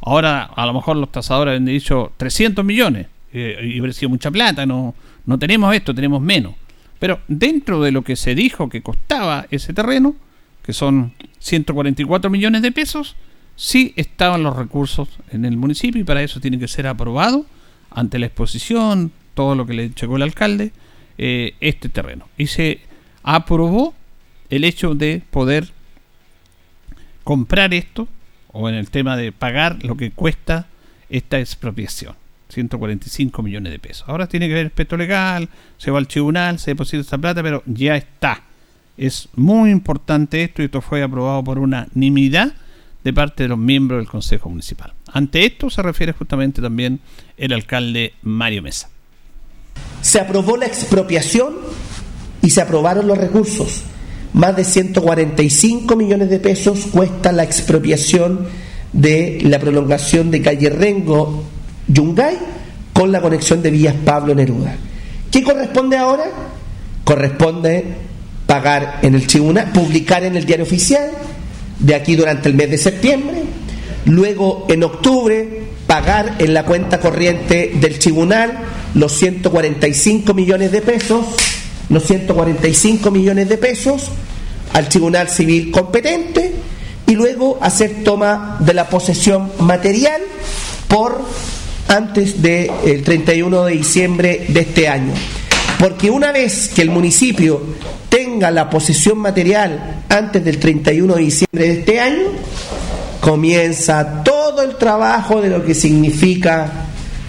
Ahora, 0.00 0.44
a 0.44 0.66
lo 0.66 0.72
mejor 0.72 0.96
los 0.96 1.12
tasadores 1.12 1.56
han 1.56 1.64
dicho 1.64 2.12
300 2.16 2.64
millones 2.64 3.06
eh, 3.32 3.58
y 3.62 3.80
hubiera 3.80 3.92
sido 3.92 4.10
mucha 4.10 4.30
plata. 4.30 4.66
No, 4.66 4.94
no 5.26 5.38
tenemos 5.38 5.74
esto, 5.74 5.94
tenemos 5.94 6.22
menos. 6.22 6.54
Pero 6.98 7.20
dentro 7.28 7.82
de 7.82 7.92
lo 7.92 8.02
que 8.02 8.16
se 8.16 8.34
dijo 8.34 8.68
que 8.68 8.82
costaba 8.82 9.46
ese 9.50 9.74
terreno, 9.74 10.16
que 10.62 10.72
son 10.72 11.12
144 11.38 12.30
millones 12.30 12.62
de 12.62 12.72
pesos, 12.72 13.16
sí 13.54 13.92
estaban 13.96 14.42
los 14.42 14.56
recursos 14.56 15.08
en 15.30 15.44
el 15.44 15.56
municipio 15.56 16.00
y 16.00 16.04
para 16.04 16.22
eso 16.22 16.40
tiene 16.40 16.58
que 16.58 16.68
ser 16.68 16.86
aprobado 16.86 17.46
ante 17.90 18.18
la 18.18 18.26
exposición, 18.26 19.12
todo 19.34 19.54
lo 19.54 19.66
que 19.66 19.74
le 19.74 19.90
llegó 19.90 20.16
el 20.16 20.22
alcalde, 20.22 20.72
eh, 21.18 21.54
este 21.60 21.88
terreno. 21.88 22.28
Y 22.36 22.46
se 22.46 22.80
aprobó 23.22 23.94
el 24.50 24.64
hecho 24.64 24.94
de 24.94 25.22
poder 25.30 25.68
comprar 27.24 27.74
esto, 27.74 28.08
o 28.52 28.68
en 28.68 28.74
el 28.74 28.90
tema 28.90 29.16
de 29.16 29.32
pagar 29.32 29.82
lo 29.84 29.96
que 29.96 30.10
cuesta 30.10 30.66
esta 31.10 31.38
expropiación. 31.40 32.14
145 32.48 33.42
millones 33.42 33.72
de 33.72 33.78
pesos. 33.78 34.08
Ahora 34.08 34.26
tiene 34.26 34.48
que 34.48 34.54
ver 34.54 34.62
el 34.62 34.66
aspecto 34.68 34.96
legal, 34.96 35.48
se 35.78 35.90
va 35.90 35.98
al 35.98 36.06
tribunal, 36.06 36.58
se 36.58 36.72
deposita 36.72 37.00
esta 37.00 37.18
plata, 37.18 37.42
pero 37.42 37.62
ya 37.66 37.96
está. 37.96 38.42
Es 38.96 39.28
muy 39.34 39.70
importante 39.70 40.42
esto 40.42 40.62
y 40.62 40.66
esto 40.66 40.80
fue 40.80 41.02
aprobado 41.02 41.42
por 41.44 41.58
unanimidad 41.58 42.54
de 43.04 43.12
parte 43.12 43.44
de 43.44 43.50
los 43.50 43.58
miembros 43.58 44.00
del 44.00 44.08
Consejo 44.08 44.48
Municipal. 44.48 44.92
Ante 45.12 45.44
esto 45.44 45.70
se 45.70 45.82
refiere 45.82 46.12
justamente 46.12 46.62
también 46.62 47.00
el 47.36 47.52
alcalde 47.52 48.14
Mario 48.22 48.62
Mesa. 48.62 48.88
Se 50.00 50.18
aprobó 50.18 50.56
la 50.56 50.66
expropiación 50.66 51.54
y 52.42 52.50
se 52.50 52.60
aprobaron 52.62 53.06
los 53.06 53.18
recursos 53.18 53.84
más 54.36 54.54
de 54.54 54.64
145 54.64 55.96
millones 55.96 56.28
de 56.28 56.38
pesos 56.38 56.88
cuesta 56.92 57.32
la 57.32 57.42
expropiación 57.42 58.46
de 58.92 59.38
la 59.42 59.58
prolongación 59.58 60.30
de 60.30 60.42
calle 60.42 60.68
Rengo 60.68 61.42
Yungay 61.88 62.36
con 62.92 63.12
la 63.12 63.20
conexión 63.20 63.62
de 63.62 63.70
vías 63.70 63.94
Pablo 64.04 64.34
Neruda. 64.34 64.74
¿Qué 65.30 65.42
corresponde 65.42 65.96
ahora? 65.96 66.24
Corresponde 67.04 67.84
pagar 68.46 69.00
en 69.02 69.14
el 69.14 69.26
tribunal, 69.26 69.72
publicar 69.72 70.24
en 70.24 70.36
el 70.36 70.46
diario 70.46 70.64
oficial 70.64 71.10
de 71.78 71.94
aquí 71.94 72.16
durante 72.16 72.48
el 72.48 72.54
mes 72.54 72.70
de 72.70 72.78
septiembre, 72.78 73.42
luego 74.06 74.66
en 74.68 74.82
octubre 74.84 75.62
pagar 75.86 76.36
en 76.38 76.54
la 76.54 76.64
cuenta 76.64 77.00
corriente 77.00 77.72
del 77.74 77.98
tribunal 77.98 78.58
los 78.94 79.12
145 79.12 80.32
millones 80.34 80.72
de 80.72 80.80
pesos 80.80 81.26
los 81.88 82.04
145 82.04 83.10
millones 83.10 83.48
de 83.48 83.58
pesos 83.58 84.08
al 84.72 84.88
Tribunal 84.88 85.28
Civil 85.28 85.70
competente 85.70 86.52
y 87.06 87.14
luego 87.14 87.58
hacer 87.60 88.02
toma 88.04 88.56
de 88.60 88.74
la 88.74 88.88
posesión 88.88 89.52
material 89.60 90.20
por 90.88 91.22
antes 91.88 92.42
del 92.42 93.02
31 93.04 93.64
de 93.64 93.72
diciembre 93.72 94.46
de 94.48 94.60
este 94.60 94.88
año. 94.88 95.12
Porque 95.78 96.10
una 96.10 96.32
vez 96.32 96.68
que 96.68 96.82
el 96.82 96.90
municipio 96.90 97.62
tenga 98.08 98.50
la 98.50 98.70
posesión 98.70 99.18
material 99.18 100.04
antes 100.08 100.44
del 100.44 100.58
31 100.58 101.14
de 101.14 101.20
diciembre 101.20 101.66
de 101.66 101.72
este 101.80 102.00
año, 102.00 102.26
comienza 103.20 104.22
todo 104.22 104.62
el 104.62 104.76
trabajo 104.76 105.42
de 105.42 105.50
lo 105.50 105.64
que 105.64 105.74
significa 105.74 106.70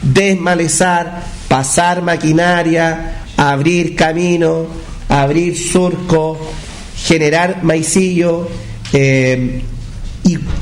desmalezar, 0.02 1.24
pasar 1.48 2.02
maquinaria, 2.02 3.24
abrir 3.36 3.96
camino, 3.96 4.66
abrir 5.10 5.58
surco, 5.58 6.38
generar 6.96 7.64
maicillo 7.64 8.48
eh, 8.94 9.62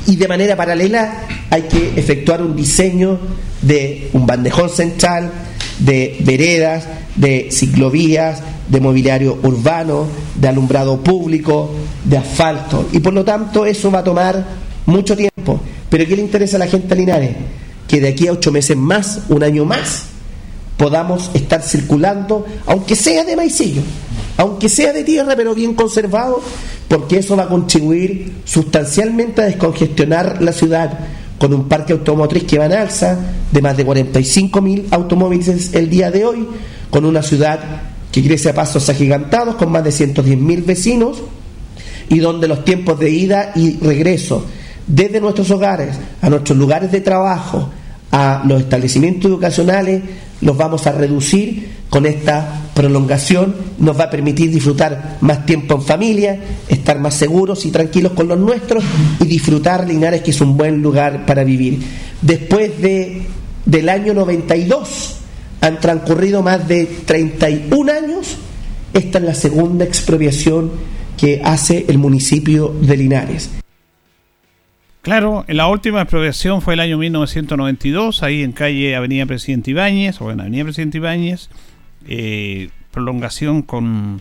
y, 0.06 0.16
de 0.16 0.28
manera 0.28 0.56
paralela 0.56 1.22
hay 1.50 1.62
que 1.62 1.92
efectuar 1.96 2.42
un 2.42 2.54
diseño 2.54 3.18
de 3.62 4.10
un 4.12 4.26
bandejón 4.26 4.70
central, 4.70 5.32
de 5.78 6.16
veredas, 6.20 6.84
de 7.16 7.48
ciclovías, 7.50 8.42
de 8.68 8.80
mobiliario 8.80 9.38
urbano, 9.42 10.06
de 10.34 10.48
alumbrado 10.48 11.00
público, 11.02 11.70
de 12.04 12.18
asfalto. 12.18 12.88
Y 12.92 13.00
por 13.00 13.12
lo 13.12 13.24
tanto 13.24 13.64
eso 13.66 13.90
va 13.90 14.00
a 14.00 14.04
tomar 14.04 14.44
mucho 14.86 15.16
tiempo. 15.16 15.60
Pero 15.88 16.06
¿qué 16.06 16.16
le 16.16 16.22
interesa 16.22 16.56
a 16.56 16.60
la 16.60 16.66
gente 16.66 16.88
de 16.88 16.96
Linares? 16.96 17.36
Que 17.86 18.00
de 18.00 18.08
aquí 18.08 18.26
a 18.26 18.32
ocho 18.32 18.50
meses 18.52 18.76
más, 18.76 19.22
un 19.28 19.42
año 19.42 19.64
más, 19.64 20.06
podamos 20.76 21.30
estar 21.34 21.62
circulando, 21.62 22.44
aunque 22.66 22.96
sea 22.96 23.24
de 23.24 23.36
maicillo, 23.36 23.82
aunque 24.36 24.68
sea 24.68 24.92
de 24.92 25.04
tierra, 25.04 25.34
pero 25.36 25.54
bien 25.54 25.74
conservado, 25.74 26.42
porque 26.88 27.18
eso 27.18 27.36
va 27.36 27.44
a 27.44 27.48
contribuir 27.48 28.32
sustancialmente 28.44 29.42
a 29.42 29.46
descongestionar 29.46 30.42
la 30.42 30.52
ciudad 30.52 30.98
con 31.38 31.52
un 31.52 31.68
parque 31.68 31.92
automotriz 31.92 32.44
que 32.44 32.58
va 32.58 32.66
en 32.66 32.72
alza 32.72 33.18
de 33.50 33.62
más 33.62 33.76
de 33.76 33.84
45 33.84 34.62
mil 34.62 34.86
automóviles 34.90 35.74
el 35.74 35.90
día 35.90 36.10
de 36.10 36.24
hoy, 36.24 36.46
con 36.90 37.04
una 37.04 37.22
ciudad 37.22 37.60
que 38.10 38.22
crece 38.22 38.50
a 38.50 38.54
pasos 38.54 38.88
agigantados, 38.88 39.56
con 39.56 39.70
más 39.70 39.84
de 39.84 39.92
110 39.92 40.38
mil 40.38 40.62
vecinos, 40.62 41.22
y 42.08 42.20
donde 42.20 42.48
los 42.48 42.64
tiempos 42.64 42.98
de 42.98 43.10
ida 43.10 43.52
y 43.54 43.78
regreso 43.78 44.46
desde 44.86 45.20
nuestros 45.20 45.50
hogares 45.50 45.96
a 46.22 46.30
nuestros 46.30 46.56
lugares 46.56 46.92
de 46.92 47.00
trabajo, 47.00 47.68
a 48.12 48.42
los 48.46 48.62
establecimientos 48.62 49.28
educacionales, 49.28 50.02
los 50.40 50.56
vamos 50.56 50.86
a 50.86 50.92
reducir 50.92 51.76
con 51.88 52.06
esta 52.06 52.70
prolongación, 52.74 53.54
nos 53.78 53.98
va 53.98 54.04
a 54.04 54.10
permitir 54.10 54.50
disfrutar 54.50 55.18
más 55.20 55.46
tiempo 55.46 55.74
en 55.74 55.82
familia, 55.82 56.40
estar 56.68 56.98
más 56.98 57.14
seguros 57.14 57.64
y 57.64 57.70
tranquilos 57.70 58.12
con 58.12 58.28
los 58.28 58.38
nuestros 58.38 58.84
y 59.20 59.24
disfrutar 59.24 59.86
Linares, 59.86 60.22
que 60.22 60.30
es 60.30 60.40
un 60.40 60.56
buen 60.56 60.82
lugar 60.82 61.24
para 61.24 61.44
vivir. 61.44 61.80
Después 62.20 62.80
de, 62.80 63.22
del 63.64 63.88
año 63.88 64.12
92, 64.14 65.16
han 65.60 65.80
transcurrido 65.80 66.42
más 66.42 66.68
de 66.68 66.86
31 67.04 67.92
años, 67.92 68.36
esta 68.92 69.18
es 69.18 69.24
la 69.24 69.34
segunda 69.34 69.84
expropiación 69.84 70.70
que 71.16 71.40
hace 71.42 71.86
el 71.88 71.98
municipio 71.98 72.74
de 72.80 72.96
Linares. 72.96 73.50
Claro, 75.06 75.44
la 75.46 75.68
última 75.68 76.02
expropiación 76.02 76.62
fue 76.62 76.74
el 76.74 76.80
año 76.80 76.98
1992, 76.98 78.24
ahí 78.24 78.42
en 78.42 78.50
calle 78.50 78.96
Avenida 78.96 79.24
Presidente 79.24 79.70
Ibáñez, 79.70 80.20
o 80.20 80.32
en 80.32 80.40
Avenida 80.40 80.64
Presidente 80.64 80.98
Ibáñez, 80.98 81.48
eh, 82.08 82.70
prolongación 82.90 83.62
con 83.62 84.20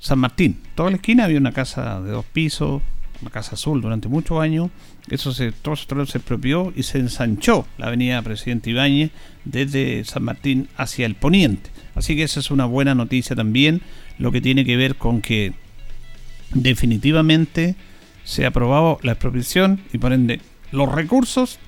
San 0.00 0.18
Martín. 0.18 0.58
Toda 0.74 0.90
la 0.90 0.96
esquina 0.96 1.26
había 1.26 1.38
una 1.38 1.52
casa 1.52 2.00
de 2.00 2.10
dos 2.10 2.24
pisos, 2.24 2.82
una 3.20 3.30
casa 3.30 3.54
azul 3.54 3.80
durante 3.80 4.08
muchos 4.08 4.40
años. 4.40 4.70
Eso 5.08 5.32
se, 5.32 5.52
todo 5.52 5.74
eso 5.74 6.06
se 6.06 6.18
expropió 6.18 6.72
y 6.74 6.82
se 6.82 6.98
ensanchó 6.98 7.68
la 7.78 7.86
avenida 7.86 8.20
Presidente 8.22 8.70
Ibáñez 8.70 9.12
desde 9.44 10.04
San 10.04 10.24
Martín 10.24 10.66
hacia 10.76 11.06
el 11.06 11.14
poniente. 11.14 11.70
Así 11.94 12.16
que 12.16 12.24
esa 12.24 12.40
es 12.40 12.50
una 12.50 12.64
buena 12.64 12.96
noticia 12.96 13.36
también, 13.36 13.82
lo 14.18 14.32
que 14.32 14.40
tiene 14.40 14.64
que 14.64 14.76
ver 14.76 14.96
con 14.96 15.20
que 15.22 15.52
definitivamente 16.54 17.76
se 18.24 18.44
ha 18.44 18.48
aprobado 18.48 18.98
la 19.02 19.12
expropiación 19.12 19.80
y 19.92 19.98
por 19.98 20.12
ende 20.12 20.40
los 20.70 20.90
recursos, 20.90 21.58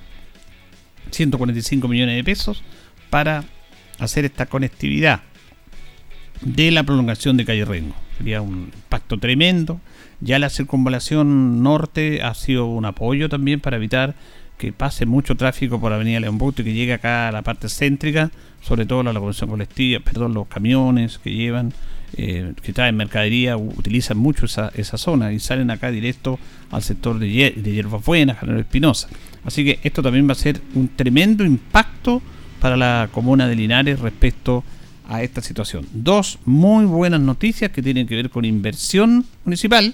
145 1.11 1.87
millones 1.87 2.15
de 2.15 2.23
pesos, 2.23 2.63
para 3.09 3.43
hacer 3.99 4.25
esta 4.25 4.45
conectividad 4.45 5.21
de 6.41 6.71
la 6.71 6.83
prolongación 6.83 7.37
de 7.37 7.45
Calle 7.45 7.65
Rengo. 7.65 7.95
Sería 8.17 8.41
un 8.41 8.71
impacto 8.73 9.17
tremendo. 9.17 9.79
Ya 10.21 10.39
la 10.39 10.49
circunvalación 10.49 11.61
norte 11.63 12.21
ha 12.23 12.33
sido 12.33 12.65
un 12.65 12.85
apoyo 12.85 13.29
también 13.29 13.59
para 13.59 13.77
evitar 13.77 14.15
que 14.57 14.71
pase 14.71 15.05
mucho 15.05 15.35
tráfico 15.35 15.79
por 15.81 15.91
Avenida 15.91 16.19
León 16.19 16.37
Busto 16.37 16.61
y 16.61 16.65
que 16.65 16.73
llegue 16.73 16.93
acá 16.93 17.27
a 17.27 17.31
la 17.31 17.41
parte 17.41 17.67
céntrica, 17.67 18.31
sobre 18.61 18.85
todo 18.85 19.03
la 19.03 19.11
locomoción 19.11 19.49
colectiva, 19.49 19.99
perdón, 19.99 20.33
los 20.33 20.47
camiones 20.47 21.19
que 21.19 21.33
llevan 21.33 21.73
eh, 22.17 22.53
que 22.61 22.71
traen 22.71 22.95
mercadería 22.95 23.57
utilizan 23.57 24.17
mucho 24.17 24.45
esa, 24.45 24.71
esa, 24.75 24.97
zona 24.97 25.33
y 25.33 25.39
salen 25.39 25.69
acá 25.69 25.91
directo 25.91 26.39
al 26.71 26.81
sector 26.81 27.19
de, 27.19 27.29
hier 27.29 27.55
de 27.55 27.73
Hierbas 27.73 28.05
Buenas, 28.05 28.39
General 28.39 28.61
Espinosa. 28.61 29.09
Así 29.43 29.65
que 29.65 29.79
esto 29.83 30.01
también 30.01 30.27
va 30.27 30.31
a 30.31 30.35
ser 30.35 30.61
un 30.75 30.87
tremendo 30.87 31.43
impacto 31.43 32.21
para 32.61 32.77
la 32.77 33.09
comuna 33.11 33.47
de 33.47 33.55
Linares 33.55 33.99
respecto 33.99 34.63
a 35.07 35.23
esta 35.23 35.41
situación. 35.41 35.85
Dos 35.91 36.39
muy 36.45 36.85
buenas 36.85 37.19
noticias 37.19 37.71
que 37.71 37.81
tienen 37.81 38.07
que 38.07 38.15
ver 38.15 38.29
con 38.29 38.45
inversión 38.45 39.25
municipal. 39.43 39.93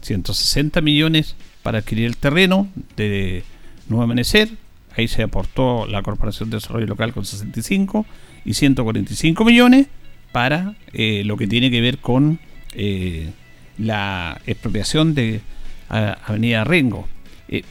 160 0.00 0.80
millones 0.80 1.36
para 1.62 1.78
adquirir 1.78 2.06
el 2.06 2.16
terreno 2.16 2.68
de 2.96 3.44
Nuevo 3.88 4.04
Amanecer. 4.04 4.48
Ahí 4.96 5.06
se 5.06 5.22
aportó 5.22 5.86
la 5.86 6.02
Corporación 6.02 6.50
de 6.50 6.56
Desarrollo 6.56 6.86
Local 6.86 7.12
con 7.12 7.24
65 7.24 8.04
y 8.44 8.54
145 8.54 9.44
millones 9.44 9.86
para 10.32 10.74
eh, 10.92 11.22
lo 11.24 11.36
que 11.36 11.46
tiene 11.46 11.70
que 11.70 11.80
ver 11.80 11.98
con 11.98 12.40
eh, 12.74 13.30
la 13.78 14.40
expropiación 14.46 15.14
de 15.14 15.42
Avenida 15.88 16.64
Rengo. 16.64 17.06
Eh, 17.48 17.62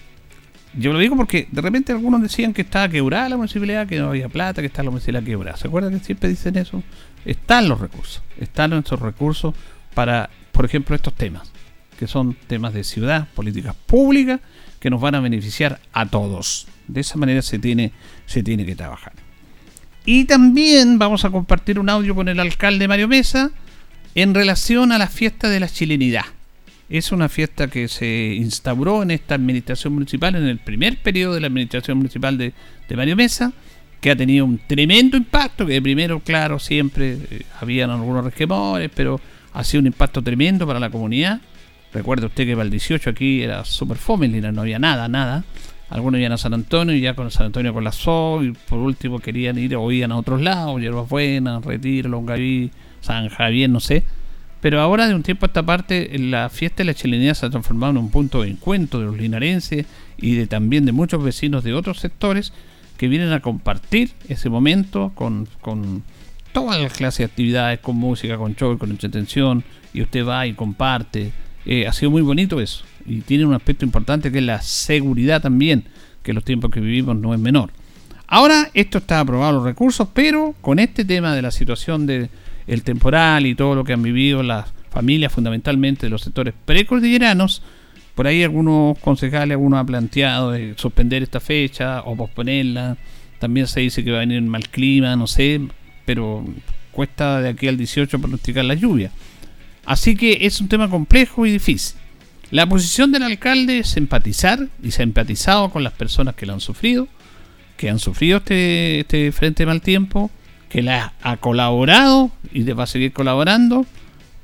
yo 0.78 0.94
lo 0.94 1.00
digo 1.00 1.18
porque 1.18 1.48
de 1.52 1.62
repente 1.62 1.92
algunos 1.92 2.22
decían 2.22 2.54
que 2.54 2.62
estaba 2.62 2.88
quebrada 2.88 3.30
la 3.30 3.38
municipalidad, 3.38 3.88
que 3.88 4.00
no 4.00 4.10
había 4.10 4.30
plata, 4.30 4.62
que 4.62 4.68
está 4.68 4.84
la 4.84 4.92
municipalidad 4.92 5.24
quebrada. 5.24 5.58
¿Se 5.58 5.68
acuerdan 5.68 5.98
que 5.98 6.06
siempre 6.06 6.30
dicen 6.30 6.56
eso? 6.56 6.84
Están 7.26 7.68
los 7.68 7.82
recursos, 7.82 8.22
están 8.40 8.70
nuestros 8.70 9.00
recursos 9.02 9.54
para, 9.94 10.30
por 10.52 10.66
ejemplo, 10.66 10.96
estos 10.96 11.14
temas, 11.14 11.52
que 12.00 12.08
son 12.08 12.36
temas 12.48 12.74
de 12.74 12.84
ciudad, 12.84 13.28
políticas 13.34 13.76
públicas, 13.76 14.40
que 14.80 14.90
nos 14.90 15.02
van 15.02 15.16
a 15.16 15.20
beneficiar 15.20 15.80
a 15.94 16.06
todos. 16.06 16.68
De 16.88 17.02
esa 17.02 17.18
manera 17.18 17.42
se 17.42 17.60
tiene, 17.60 17.92
se 18.26 18.42
tiene 18.42 18.66
que 18.66 18.76
trabajar. 18.76 19.14
Y 20.06 20.26
también 20.26 20.98
vamos 20.98 21.26
a 21.26 21.30
compartir 21.30 21.78
un 21.78 21.90
audio 21.90 22.16
con 22.16 22.28
el 22.28 22.40
alcalde 22.40 22.88
Mario 22.88 23.08
Mesa 23.08 23.52
en 24.16 24.34
relación 24.34 24.92
a 24.92 24.98
la 24.98 25.08
fiesta 25.08 25.48
de 25.50 25.60
la 25.60 25.68
chilenidad. 25.68 26.26
Es 26.90 27.12
una 27.12 27.30
fiesta 27.30 27.68
que 27.68 27.88
se 27.88 28.34
instauró 28.36 29.04
en 29.04 29.12
esta 29.12 29.36
administración 29.36 29.94
municipal, 29.94 30.36
en 30.36 30.48
el 30.48 30.58
primer 30.58 30.98
periodo 30.98 31.36
de 31.36 31.42
la 31.42 31.48
administración 31.48 31.98
municipal 31.98 32.38
de, 32.38 32.54
Mario 32.96 33.16
Mesa, 33.16 33.54
que 34.02 34.12
ha 34.12 34.16
tenido 34.16 34.44
un 34.44 34.60
tremendo 34.68 35.16
impacto, 35.16 35.66
que 35.66 35.74
de 35.74 35.82
primero, 35.82 36.20
claro, 36.20 36.60
siempre 36.60 37.18
eh, 37.30 37.46
habían 37.62 37.92
algunos 37.92 38.26
resquemores, 38.26 38.90
pero 38.94 39.22
ha 39.54 39.64
sido 39.64 39.82
un 39.82 39.88
impacto 39.88 40.22
tremendo 40.22 40.68
para 40.68 40.80
la 40.80 40.90
comunidad. 40.90 41.40
Recuerde 41.94 42.26
usted 42.26 42.46
que 42.46 42.54
para 42.54 42.64
el 42.64 42.72
18 42.72 43.12
aquí 43.12 43.44
era 43.44 43.64
super 43.64 43.98
fome, 43.98 44.28
no 44.28 44.62
había 44.62 44.80
nada, 44.80 45.08
nada. 45.08 45.46
Algunos 45.92 46.22
iban 46.22 46.32
a 46.32 46.38
San 46.38 46.54
Antonio 46.54 46.96
y 46.96 47.02
ya 47.02 47.16
con 47.16 47.30
San 47.32 47.48
Antonio 47.48 47.74
con 47.74 47.84
la 47.84 47.92
SO, 47.92 48.42
y 48.42 48.54
por 48.54 48.80
último 48.80 49.20
querían 49.20 49.58
ir 49.58 49.76
o 49.76 49.92
iban 49.92 50.14
a 50.14 50.18
otros 50.18 50.42
lados, 50.42 50.80
Hierbas 50.80 51.10
Buenas, 51.10 51.66
Retiro, 51.66 52.08
Longaví, 52.08 52.72
San 53.02 53.28
Javier, 53.28 53.70
no 53.70 53.82
sé. 53.82 54.04
Pero 54.62 54.80
ahora, 54.80 55.08
de 55.08 55.16
un 55.16 55.22
tiempo 55.22 55.46
a 55.46 55.48
esta 55.48 55.64
parte, 55.64 56.18
la 56.18 56.50
fiesta 56.50 56.78
de 56.78 56.86
la 56.86 56.94
chilenidad 56.94 57.34
se 57.34 57.46
ha 57.46 57.50
transformado 57.50 57.92
en 57.92 57.98
un 57.98 58.10
punto 58.10 58.42
de 58.42 58.52
encuentro 58.52 59.02
de 59.02 59.08
los 59.08 59.18
linarenses 59.18 59.86
y 60.18 60.36
de 60.36 60.48
también 60.48 60.86
de 60.86 60.94
muchos 60.94 61.22
vecinos 61.22 61.62
de 61.66 61.74
otros 61.74 62.00
sectores 62.00 62.54
que 62.96 63.10
vienen 63.10 63.34
a 63.34 63.42
compartir 63.42 64.12
ese 64.30 64.50
momento 64.50 65.12
con, 65.14 65.50
con 65.60 66.04
todas 66.54 66.82
las 66.82 66.94
clases 66.94 67.18
de 67.18 67.26
actividades, 67.26 67.80
con 67.82 67.98
música, 67.98 68.38
con 68.38 68.56
show, 68.56 68.78
con 68.78 68.92
entretención, 68.92 69.66
y 69.94 70.04
usted 70.04 70.26
va 70.26 70.48
y 70.48 70.54
comparte. 70.54 71.34
Eh, 71.66 71.86
ha 71.86 71.92
sido 71.92 72.12
muy 72.12 72.22
bonito 72.22 72.62
eso 72.62 72.86
y 73.06 73.22
tiene 73.22 73.46
un 73.46 73.54
aspecto 73.54 73.86
importante 73.86 74.32
que 74.32 74.40
es 74.40 74.44
la 74.44 74.62
seguridad 74.62 75.42
también, 75.42 75.86
que 76.24 76.34
los 76.34 76.44
tiempos 76.44 76.72
que 76.72 76.80
vivimos 76.80 77.16
no 77.16 77.34
es 77.34 77.40
menor. 77.40 77.72
Ahora 78.28 78.70
esto 78.74 79.00
está 79.00 79.20
aprobado 79.20 79.54
los 79.54 79.64
recursos, 79.64 80.08
pero 80.14 80.56
con 80.62 80.80
este 80.80 81.04
tema 81.04 81.36
de 81.36 81.42
la 81.42 81.52
situación 81.52 82.06
del 82.06 82.30
el 82.68 82.84
temporal 82.84 83.46
y 83.46 83.56
todo 83.56 83.76
lo 83.76 83.84
que 83.84 83.94
han 83.94 84.04
vivido 84.04 84.44
las 84.44 84.72
familias 84.92 85.32
fundamentalmente 85.32 86.06
de 86.06 86.10
los 86.10 86.22
sectores 86.22 86.54
precordilleranos, 86.66 87.62
por 88.16 88.28
ahí 88.28 88.44
algunos 88.44 88.98
concejales, 89.00 89.56
algunos 89.56 89.80
han 89.80 89.86
planteado 89.86 90.52
de 90.52 90.74
suspender 90.78 91.24
esta 91.24 91.40
fecha 91.40 92.02
o 92.02 92.16
posponerla. 92.16 92.98
También 93.40 93.68
se 93.68 93.80
dice 93.80 94.04
que 94.04 94.12
va 94.12 94.18
a 94.18 94.20
venir 94.22 94.42
mal 94.44 94.68
clima, 94.70 95.16
no 95.16 95.28
sé, 95.28 95.62
pero 96.06 96.46
cuesta 96.92 97.42
de 97.42 97.50
aquí 97.50 97.68
al 97.68 97.78
18 97.78 98.20
pronosticar 98.20 98.66
la 98.66 98.74
lluvia. 98.74 99.12
Así 99.86 100.16
que 100.16 100.40
es 100.42 100.62
un 100.62 100.68
tema 100.68 100.90
complejo 100.90 101.46
y 101.46 101.52
difícil. 101.52 102.01
La 102.52 102.68
posición 102.68 103.14
del 103.14 103.24
alcalde 103.24 103.80
es 103.80 103.96
empatizar 103.96 104.68
y 104.84 104.92
se 104.92 105.02
ha 105.02 105.04
empatizado 105.04 105.70
con 105.70 105.86
las 105.86 105.94
personas 105.94 106.36
que 106.36 106.46
lo 106.46 106.52
han 106.52 106.60
sufrido, 106.60 107.08
que 107.78 107.90
han 107.90 107.98
sufrido 107.98 108.40
este, 108.40 109.00
este 109.00 109.32
frente 109.32 109.66
mal 109.66 109.82
tiempo, 109.82 110.30
que 110.68 110.82
la 110.82 111.14
ha 111.22 111.38
colaborado 111.38 112.30
y 112.52 112.64
va 112.64 112.84
a 112.84 112.88
seguir 112.88 113.14
colaborando, 113.14 113.86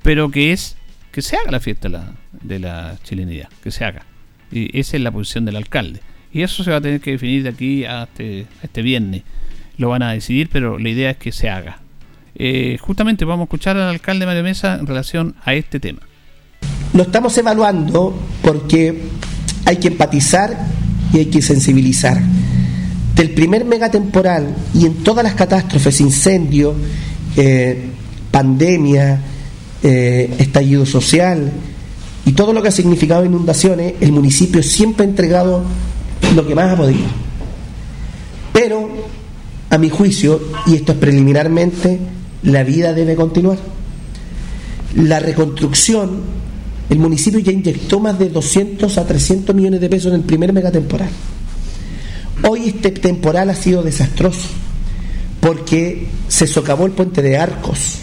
pero 0.04 0.32
que 0.32 0.54
es 0.54 0.78
que 1.12 1.22
se 1.22 1.36
haga 1.36 1.52
la 1.52 1.60
fiesta 1.60 1.90
de 1.90 1.98
la, 1.98 2.14
de 2.32 2.60
la 2.60 2.98
chilenidad, 3.04 3.50
que 3.62 3.72
se 3.72 3.84
haga. 3.84 4.06
Y 4.54 4.78
esa 4.80 4.96
es 4.96 5.04
la 5.04 5.12
posición 5.12 5.44
del 5.44 5.58
alcalde. 5.58 6.00
Y 6.32 6.44
eso 6.44 6.64
se 6.64 6.72
va 6.72 6.78
a 6.78 6.82
tener 6.82 7.02
que 7.02 7.12
definir 7.12 7.44
de 7.44 7.50
aquí 7.50 7.84
a 7.84 8.04
este, 8.04 8.46
este 8.64 8.82
viernes. 8.84 9.24
Lo 9.78 9.90
van 9.90 10.04
a 10.04 10.14
decidir, 10.14 10.48
pero 10.50 10.80
la 10.80 10.88
idea 10.88 11.12
es 11.12 11.18
que 11.18 11.34
se 11.34 11.50
haga. 11.50 11.82
Eh, 12.36 12.78
justamente 12.80 13.26
vamos 13.26 13.44
a 13.44 13.48
escuchar 13.48 13.76
al 13.76 13.90
alcalde 13.90 14.26
Mario 14.26 14.44
Mesa 14.44 14.76
en 14.76 14.88
relación 14.88 15.36
a 15.44 15.56
este 15.56 15.82
tema. 15.82 16.00
Lo 16.94 17.04
estamos 17.04 17.38
evaluando 17.38 18.14
porque 18.42 19.04
hay 19.66 19.78
que 19.78 19.90
empatizar 19.90 20.68
y 21.14 21.18
hay 21.18 21.26
que 21.26 21.42
sensibilizar. 21.42 22.22
Del 23.16 23.32
primer 23.32 23.66
megatemporal 23.66 24.56
y 24.74 24.86
en 24.86 25.04
todas 25.04 25.24
las 25.24 25.34
catástrofes, 25.34 26.00
incendio, 26.02 26.74
eh, 27.36 27.90
pandemia, 28.32 29.20
eh, 29.84 30.36
estallido 30.38 30.86
social 30.86 31.52
y 32.26 32.34
todo 32.34 32.54
lo 32.54 32.62
que 32.62 32.70
ha 32.70 32.72
significado 32.72 33.26
inundaciones, 33.26 33.96
el 34.02 34.12
municipio 34.12 34.62
siempre 34.62 35.06
ha 35.06 35.10
entregado 35.10 35.64
lo 36.36 36.48
que 36.48 36.56
más 36.56 36.74
ha 36.74 36.78
podido. 36.78 37.08
Pero, 38.54 38.90
a 39.70 39.78
mi 39.78 39.90
juicio, 39.90 40.42
y 40.66 40.76
esto 40.76 40.94
es 40.94 40.98
preliminarmente, 40.98 42.00
la 42.44 42.64
vida 42.64 42.94
debe 42.94 43.16
continuar. 43.16 43.58
La 44.96 45.20
reconstrucción 45.20 46.22
el 46.90 47.00
municipio 47.00 47.40
ya 47.40 47.52
inyectó 47.52 48.00
más 48.00 48.18
de 48.18 48.30
200 48.30 48.98
a 48.98 49.06
300 49.06 49.56
millones 49.56 49.82
de 49.82 49.90
pesos 49.90 50.12
en 50.14 50.20
el 50.20 50.26
primer 50.26 50.54
megatemporal. 50.54 51.10
Hoy 52.48 52.68
este 52.68 52.92
temporal 52.92 53.50
ha 53.50 53.56
sido 53.56 53.84
desastroso 53.84 54.48
porque 55.40 56.08
se 56.28 56.48
socavó 56.48 56.86
el 56.86 56.92
puente 56.92 57.22
de 57.22 57.38
Arcos, 57.38 58.00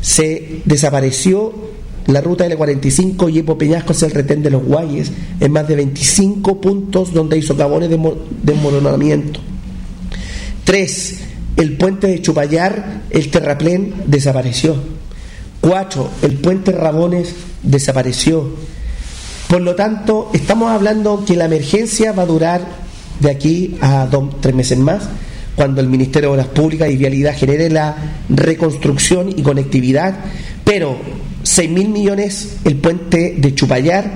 se 0.00 0.62
desapareció 0.64 1.72
la 2.06 2.20
ruta 2.20 2.46
L45 2.46 3.32
y 3.32 3.38
Epo 3.38 3.56
Peñasco 3.56 3.92
es 3.92 4.02
el 4.02 4.10
retén 4.10 4.42
de 4.42 4.50
los 4.50 4.64
Guayes 4.64 5.12
en 5.38 5.52
más 5.52 5.68
de 5.68 5.76
25 5.76 6.60
puntos 6.60 7.12
donde 7.12 7.36
hay 7.36 7.42
socavones 7.42 7.90
de 7.90 7.98
desmoronamiento. 8.42 9.40
Tres, 10.64 11.18
el 11.56 11.76
puente 11.76 12.08
de 12.08 12.20
Chupayar, 12.20 13.02
el 13.10 13.30
terraplén, 13.30 13.94
desapareció. 14.06 14.74
Cuatro, 15.62 16.10
el 16.22 16.38
puente 16.38 16.72
Rabones 16.72 17.36
desapareció. 17.62 18.48
Por 19.46 19.60
lo 19.60 19.76
tanto, 19.76 20.28
estamos 20.32 20.72
hablando 20.72 21.24
que 21.24 21.36
la 21.36 21.44
emergencia 21.44 22.10
va 22.10 22.24
a 22.24 22.26
durar 22.26 22.66
de 23.20 23.30
aquí 23.30 23.76
a 23.80 24.06
dos, 24.06 24.40
tres 24.40 24.56
meses 24.56 24.76
más, 24.76 25.04
cuando 25.54 25.80
el 25.80 25.86
Ministerio 25.86 26.30
de 26.30 26.34
Obras 26.34 26.48
Públicas 26.48 26.90
y 26.90 26.96
Vialidad 26.96 27.36
genere 27.36 27.70
la 27.70 27.94
reconstrucción 28.28 29.28
y 29.28 29.42
conectividad, 29.42 30.16
pero 30.64 30.96
6 31.44 31.70
mil 31.70 31.90
millones 31.90 32.56
el 32.64 32.78
puente 32.78 33.36
de 33.38 33.54
Chupayar, 33.54 34.10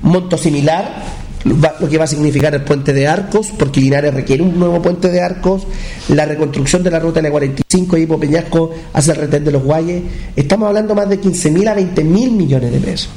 monto 0.00 0.38
similar, 0.38 1.02
lo 1.46 1.88
que 1.88 1.98
va 1.98 2.04
a 2.04 2.08
significar 2.08 2.54
el 2.54 2.62
puente 2.62 2.92
de 2.92 3.06
Arcos, 3.06 3.52
porque 3.56 3.80
Linares 3.80 4.12
requiere 4.12 4.42
un 4.42 4.58
nuevo 4.58 4.82
puente 4.82 5.08
de 5.08 5.20
Arcos, 5.20 5.66
la 6.08 6.24
reconstrucción 6.24 6.82
de 6.82 6.90
la 6.90 6.98
ruta 6.98 7.20
L45 7.20 8.02
y 8.02 8.06
Peñasco 8.06 8.70
hacia 8.92 9.12
el 9.12 9.20
retén 9.20 9.44
de 9.44 9.52
los 9.52 9.62
Guayes. 9.62 10.02
Estamos 10.34 10.68
hablando 10.68 10.94
más 10.94 11.08
de 11.08 11.20
15 11.20 11.50
mil 11.52 11.68
a 11.68 11.74
20 11.74 12.02
mil 12.04 12.32
millones 12.32 12.72
de 12.72 12.78
pesos. 12.80 13.10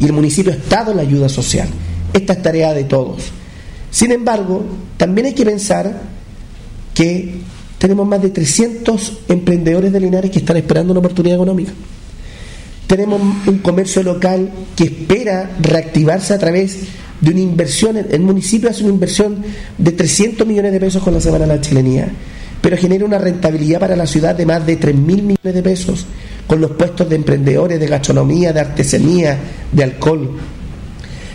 Y 0.00 0.06
el 0.06 0.12
municipio 0.12 0.52
ha 0.52 0.56
estado 0.56 0.90
en 0.90 0.96
la 0.96 1.02
ayuda 1.04 1.28
social. 1.28 1.68
Esta 2.12 2.32
es 2.32 2.42
tarea 2.42 2.74
de 2.74 2.84
todos. 2.84 3.22
Sin 3.90 4.10
embargo, 4.10 4.64
también 4.96 5.28
hay 5.28 5.34
que 5.34 5.44
pensar 5.44 6.02
que 6.94 7.36
tenemos 7.78 8.06
más 8.06 8.22
de 8.22 8.30
300 8.30 9.20
emprendedores 9.28 9.92
de 9.92 10.00
Linares 10.00 10.30
que 10.30 10.40
están 10.40 10.56
esperando 10.56 10.92
una 10.92 11.00
oportunidad 11.00 11.36
económica. 11.36 11.72
Tenemos 12.86 13.20
un 13.46 13.58
comercio 13.58 14.02
local 14.02 14.50
que 14.74 14.84
espera 14.84 15.50
reactivarse 15.60 16.34
a 16.34 16.38
través 16.38 16.78
de 17.20 17.30
una 17.30 17.40
inversión, 17.40 17.96
el 17.96 18.20
municipio 18.20 18.68
hace 18.68 18.84
una 18.84 18.92
inversión 18.92 19.42
de 19.78 19.92
300 19.92 20.46
millones 20.46 20.72
de 20.72 20.80
pesos 20.80 21.02
con 21.02 21.14
la 21.14 21.20
Semana 21.20 21.46
de 21.46 21.56
la 21.56 21.60
Chilenía, 21.60 22.08
pero 22.60 22.76
genera 22.76 23.04
una 23.04 23.18
rentabilidad 23.18 23.80
para 23.80 23.96
la 23.96 24.06
ciudad 24.06 24.34
de 24.34 24.44
más 24.44 24.66
de 24.66 24.76
3 24.76 24.94
mil 24.94 25.22
millones 25.22 25.54
de 25.54 25.62
pesos 25.62 26.06
con 26.46 26.60
los 26.60 26.72
puestos 26.72 27.08
de 27.08 27.16
emprendedores, 27.16 27.80
de 27.80 27.86
gastronomía, 27.86 28.52
de 28.52 28.60
artesanía, 28.60 29.38
de 29.72 29.84
alcohol. 29.84 30.36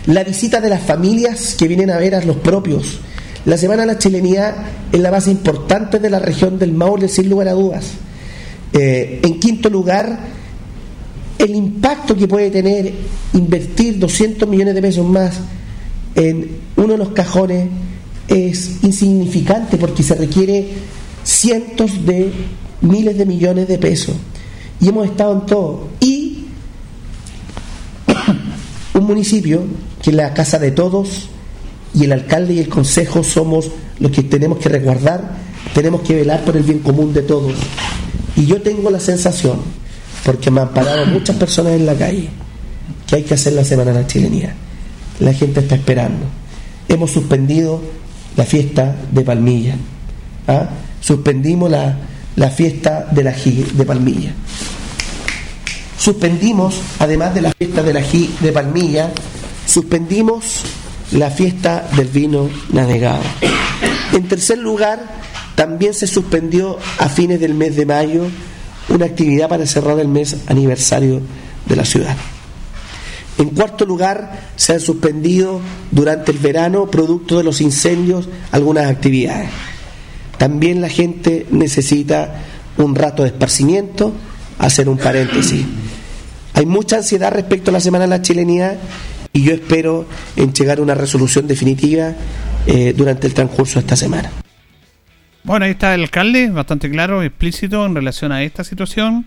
La 0.06 0.24
visita 0.24 0.60
de 0.60 0.68
las 0.68 0.82
familias 0.82 1.54
que 1.58 1.68
vienen 1.68 1.90
a 1.90 1.98
ver 1.98 2.14
a 2.14 2.24
los 2.24 2.36
propios. 2.36 3.00
La 3.44 3.56
Semana 3.56 3.82
de 3.82 3.88
la 3.88 3.98
Chilenía 3.98 4.54
es 4.90 5.00
la 5.00 5.10
base 5.10 5.30
importante 5.30 5.98
de 5.98 6.10
la 6.10 6.18
región 6.18 6.58
del 6.58 6.72
Maule, 6.72 7.08
sin 7.08 7.28
lugar 7.28 7.48
a 7.48 7.52
dudas. 7.52 7.86
Eh, 8.72 9.20
en 9.22 9.38
quinto 9.38 9.68
lugar, 9.68 10.18
el 11.38 11.54
impacto 11.54 12.16
que 12.16 12.28
puede 12.28 12.50
tener 12.50 12.92
invertir 13.34 13.98
200 13.98 14.48
millones 14.48 14.74
de 14.74 14.82
pesos 14.82 15.06
más 15.06 15.40
en 16.14 16.58
uno 16.76 16.92
de 16.92 16.98
los 16.98 17.10
cajones 17.10 17.68
es 18.28 18.82
insignificante 18.82 19.76
porque 19.76 20.02
se 20.02 20.14
requiere 20.14 20.68
cientos 21.24 22.04
de 22.04 22.32
miles 22.80 23.16
de 23.16 23.26
millones 23.26 23.68
de 23.68 23.78
pesos. 23.78 24.16
Y 24.80 24.88
hemos 24.88 25.06
estado 25.06 25.32
en 25.32 25.46
todo. 25.46 25.88
Y 26.00 26.46
un 28.94 29.04
municipio 29.04 29.62
que 30.02 30.10
es 30.10 30.16
la 30.16 30.34
casa 30.34 30.58
de 30.58 30.72
todos 30.72 31.28
y 31.94 32.04
el 32.04 32.12
alcalde 32.12 32.54
y 32.54 32.58
el 32.58 32.68
consejo 32.68 33.22
somos 33.22 33.70
los 33.98 34.10
que 34.10 34.22
tenemos 34.22 34.58
que 34.58 34.68
resguardar, 34.68 35.36
tenemos 35.74 36.00
que 36.00 36.14
velar 36.16 36.44
por 36.44 36.56
el 36.56 36.62
bien 36.62 36.80
común 36.80 37.12
de 37.12 37.22
todos. 37.22 37.52
Y 38.34 38.46
yo 38.46 38.62
tengo 38.62 38.90
la 38.90 38.98
sensación, 38.98 39.58
porque 40.24 40.50
me 40.50 40.62
han 40.62 40.70
parado 40.70 41.04
muchas 41.06 41.36
personas 41.36 41.74
en 41.74 41.84
la 41.84 41.94
calle, 41.94 42.30
que 43.06 43.16
hay 43.16 43.22
que 43.22 43.34
hacer 43.34 43.52
la 43.52 43.64
Semana 43.64 43.92
de 43.92 44.00
la 44.00 44.06
Chilenía 44.06 44.56
la 45.22 45.32
gente 45.32 45.60
está 45.60 45.76
esperando. 45.76 46.26
Hemos 46.88 47.10
suspendido 47.12 47.80
la 48.36 48.44
fiesta 48.44 48.96
de 49.10 49.22
Palmilla. 49.22 49.76
¿ah? 50.48 50.68
Suspendimos 51.00 51.70
la, 51.70 51.96
la 52.36 52.50
fiesta 52.50 53.06
de 53.10 53.24
la 53.24 53.32
de 53.32 53.84
Palmilla. 53.84 54.32
Suspendimos, 55.96 56.80
además 56.98 57.34
de 57.34 57.42
la 57.42 57.52
fiesta 57.52 57.82
de 57.82 57.92
la 57.92 58.02
de 58.02 58.52
Palmilla, 58.52 59.10
suspendimos 59.66 60.64
la 61.12 61.30
fiesta 61.30 61.88
del 61.96 62.08
vino 62.08 62.48
navegado. 62.72 63.22
En 64.12 64.26
tercer 64.26 64.58
lugar, 64.58 65.22
también 65.54 65.94
se 65.94 66.08
suspendió 66.08 66.78
a 66.98 67.08
fines 67.08 67.38
del 67.38 67.54
mes 67.54 67.76
de 67.76 67.86
mayo 67.86 68.26
una 68.88 69.06
actividad 69.06 69.48
para 69.48 69.66
cerrar 69.66 70.00
el 70.00 70.08
mes 70.08 70.36
aniversario 70.48 71.20
de 71.66 71.76
la 71.76 71.84
ciudad. 71.84 72.16
En 73.42 73.50
cuarto 73.50 73.84
lugar, 73.84 74.38
se 74.54 74.74
han 74.74 74.78
suspendido 74.78 75.60
durante 75.90 76.30
el 76.30 76.38
verano, 76.38 76.88
producto 76.88 77.38
de 77.38 77.42
los 77.42 77.60
incendios, 77.60 78.28
algunas 78.52 78.88
actividades. 78.88 79.50
También 80.38 80.80
la 80.80 80.88
gente 80.88 81.48
necesita 81.50 82.36
un 82.76 82.94
rato 82.94 83.24
de 83.24 83.30
esparcimiento, 83.30 84.12
hacer 84.60 84.88
un 84.88 84.96
paréntesis. 84.96 85.66
Hay 86.54 86.66
mucha 86.66 86.98
ansiedad 86.98 87.32
respecto 87.32 87.72
a 87.72 87.72
la 87.72 87.80
Semana 87.80 88.04
de 88.04 88.10
la 88.10 88.22
Chilenidad 88.22 88.76
y 89.32 89.42
yo 89.42 89.54
espero 89.54 90.06
en 90.36 90.52
llegar 90.52 90.78
a 90.78 90.82
una 90.82 90.94
resolución 90.94 91.48
definitiva 91.48 92.14
eh, 92.68 92.94
durante 92.96 93.26
el 93.26 93.34
transcurso 93.34 93.74
de 93.74 93.80
esta 93.80 93.96
semana. 93.96 94.30
Bueno, 95.42 95.64
ahí 95.64 95.72
está 95.72 95.96
el 95.96 96.02
alcalde, 96.02 96.48
bastante 96.48 96.88
claro, 96.88 97.24
explícito 97.24 97.84
en 97.84 97.96
relación 97.96 98.30
a 98.30 98.44
esta 98.44 98.62
situación. 98.62 99.26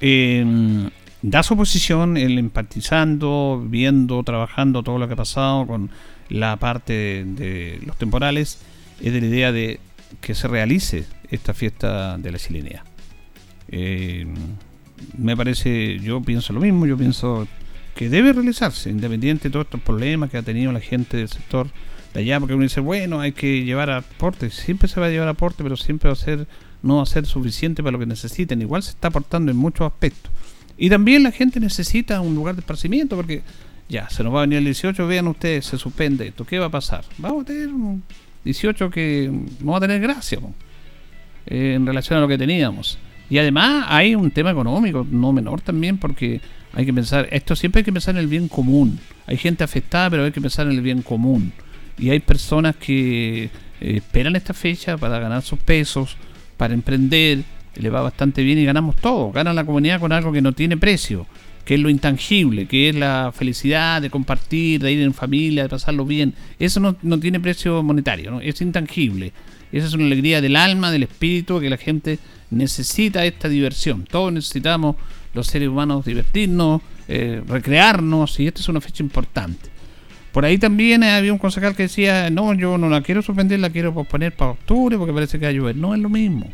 Eh, 0.00 0.88
da 1.28 1.42
su 1.42 1.56
posición, 1.56 2.16
el 2.16 2.38
empatizando, 2.38 3.60
viendo, 3.68 4.22
trabajando 4.22 4.84
todo 4.84 4.98
lo 4.98 5.08
que 5.08 5.14
ha 5.14 5.16
pasado 5.16 5.66
con 5.66 5.90
la 6.28 6.56
parte 6.56 7.24
de, 7.26 7.80
los 7.84 7.96
temporales, 7.96 8.60
es 9.02 9.12
de 9.12 9.20
la 9.20 9.26
idea 9.26 9.52
de 9.52 9.80
que 10.20 10.36
se 10.36 10.46
realice 10.46 11.04
esta 11.28 11.52
fiesta 11.52 12.16
de 12.16 12.30
la 12.30 12.38
chilenía. 12.38 12.84
Eh, 13.68 14.24
me 15.18 15.36
parece, 15.36 15.98
yo 15.98 16.22
pienso 16.22 16.52
lo 16.52 16.60
mismo, 16.60 16.86
yo 16.86 16.96
pienso 16.96 17.48
que 17.96 18.08
debe 18.08 18.32
realizarse, 18.32 18.88
independiente 18.88 19.48
de 19.48 19.52
todos 19.52 19.66
estos 19.66 19.80
problemas 19.80 20.30
que 20.30 20.38
ha 20.38 20.42
tenido 20.42 20.70
la 20.70 20.80
gente 20.80 21.16
del 21.16 21.28
sector 21.28 21.66
de 22.14 22.20
allá, 22.20 22.38
porque 22.38 22.54
uno 22.54 22.62
dice, 22.62 22.78
bueno, 22.78 23.18
hay 23.18 23.32
que 23.32 23.64
llevar 23.64 23.90
aporte, 23.90 24.50
siempre 24.50 24.86
se 24.86 25.00
va 25.00 25.06
a 25.06 25.10
llevar 25.10 25.26
aporte, 25.26 25.64
pero 25.64 25.76
siempre 25.76 26.08
va 26.08 26.12
a 26.12 26.16
ser, 26.16 26.46
no 26.84 26.98
va 26.98 27.02
a 27.02 27.06
ser 27.06 27.26
suficiente 27.26 27.82
para 27.82 27.92
lo 27.92 27.98
que 27.98 28.06
necesiten, 28.06 28.62
igual 28.62 28.84
se 28.84 28.90
está 28.90 29.08
aportando 29.08 29.50
en 29.50 29.56
muchos 29.56 29.88
aspectos. 29.88 30.30
Y 30.78 30.90
también 30.90 31.22
la 31.22 31.32
gente 31.32 31.60
necesita 31.60 32.20
un 32.20 32.34
lugar 32.34 32.54
de 32.54 32.60
esparcimiento 32.60 33.16
porque 33.16 33.42
ya, 33.88 34.10
se 34.10 34.22
nos 34.24 34.34
va 34.34 34.38
a 34.38 34.40
venir 34.42 34.58
el 34.58 34.64
18, 34.64 35.06
vean 35.06 35.28
ustedes, 35.28 35.66
se 35.66 35.78
suspende 35.78 36.28
esto, 36.28 36.44
¿qué 36.44 36.58
va 36.58 36.66
a 36.66 36.70
pasar? 36.70 37.04
Vamos 37.18 37.42
a 37.42 37.46
tener 37.46 37.68
un 37.68 38.02
18 38.44 38.90
que 38.90 39.30
no 39.60 39.72
va 39.72 39.78
a 39.78 39.80
tener 39.80 40.00
gracia 40.00 40.38
eh, 41.46 41.74
en 41.76 41.86
relación 41.86 42.18
a 42.18 42.22
lo 42.22 42.28
que 42.28 42.38
teníamos. 42.38 42.98
Y 43.28 43.38
además 43.38 43.86
hay 43.88 44.14
un 44.14 44.30
tema 44.30 44.50
económico 44.50 45.06
no 45.08 45.32
menor 45.32 45.60
también 45.60 45.98
porque 45.98 46.40
hay 46.72 46.84
que 46.84 46.92
pensar, 46.92 47.28
esto 47.32 47.56
siempre 47.56 47.80
hay 47.80 47.84
que 47.84 47.92
pensar 47.92 48.14
en 48.14 48.20
el 48.20 48.26
bien 48.26 48.48
común. 48.48 48.98
Hay 49.26 49.36
gente 49.36 49.64
afectada, 49.64 50.10
pero 50.10 50.24
hay 50.24 50.32
que 50.32 50.40
pensar 50.40 50.66
en 50.66 50.72
el 50.72 50.82
bien 50.82 51.02
común. 51.02 51.52
Y 51.98 52.10
hay 52.10 52.20
personas 52.20 52.76
que 52.76 53.44
eh, 53.44 53.50
esperan 53.80 54.36
esta 54.36 54.52
fecha 54.52 54.96
para 54.96 55.18
ganar 55.18 55.42
sus 55.42 55.58
pesos, 55.58 56.16
para 56.56 56.74
emprender, 56.74 57.44
le 57.80 57.90
va 57.90 58.02
bastante 58.02 58.42
bien 58.42 58.58
y 58.58 58.64
ganamos 58.64 58.96
todo. 58.96 59.32
Gana 59.32 59.52
la 59.52 59.64
comunidad 59.64 60.00
con 60.00 60.12
algo 60.12 60.32
que 60.32 60.42
no 60.42 60.52
tiene 60.52 60.76
precio, 60.76 61.26
que 61.64 61.74
es 61.74 61.80
lo 61.80 61.90
intangible, 61.90 62.66
que 62.66 62.88
es 62.88 62.94
la 62.94 63.32
felicidad 63.34 64.00
de 64.02 64.10
compartir, 64.10 64.80
de 64.80 64.92
ir 64.92 65.02
en 65.02 65.14
familia, 65.14 65.64
de 65.64 65.68
pasarlo 65.68 66.04
bien. 66.04 66.34
Eso 66.58 66.80
no, 66.80 66.96
no 67.02 67.18
tiene 67.18 67.40
precio 67.40 67.82
monetario, 67.82 68.30
¿no? 68.30 68.40
es 68.40 68.60
intangible. 68.60 69.32
Esa 69.72 69.86
es 69.88 69.94
una 69.94 70.06
alegría 70.06 70.40
del 70.40 70.56
alma, 70.56 70.90
del 70.90 71.02
espíritu, 71.02 71.60
que 71.60 71.68
la 71.68 71.76
gente 71.76 72.18
necesita 72.50 73.24
esta 73.24 73.48
diversión. 73.48 74.04
Todos 74.04 74.32
necesitamos, 74.32 74.96
los 75.34 75.48
seres 75.48 75.68
humanos, 75.68 76.04
divertirnos, 76.04 76.82
eh, 77.08 77.42
recrearnos, 77.46 78.38
y 78.40 78.46
esta 78.46 78.60
es 78.60 78.68
una 78.68 78.80
fecha 78.80 79.02
importante. 79.02 79.76
Por 80.32 80.44
ahí 80.44 80.58
también 80.58 81.02
había 81.02 81.32
un 81.32 81.38
concejal 81.38 81.74
que 81.74 81.84
decía, 81.84 82.28
no, 82.28 82.52
yo 82.52 82.76
no 82.76 82.90
la 82.90 83.00
quiero 83.00 83.22
suspender, 83.22 83.58
la 83.58 83.70
quiero 83.70 83.94
posponer 83.94 84.34
para 84.34 84.50
octubre 84.50 84.98
porque 84.98 85.14
parece 85.14 85.38
que 85.38 85.46
va 85.46 85.50
a 85.50 85.54
llover. 85.54 85.76
No 85.76 85.94
es 85.94 86.00
lo 86.00 86.10
mismo. 86.10 86.50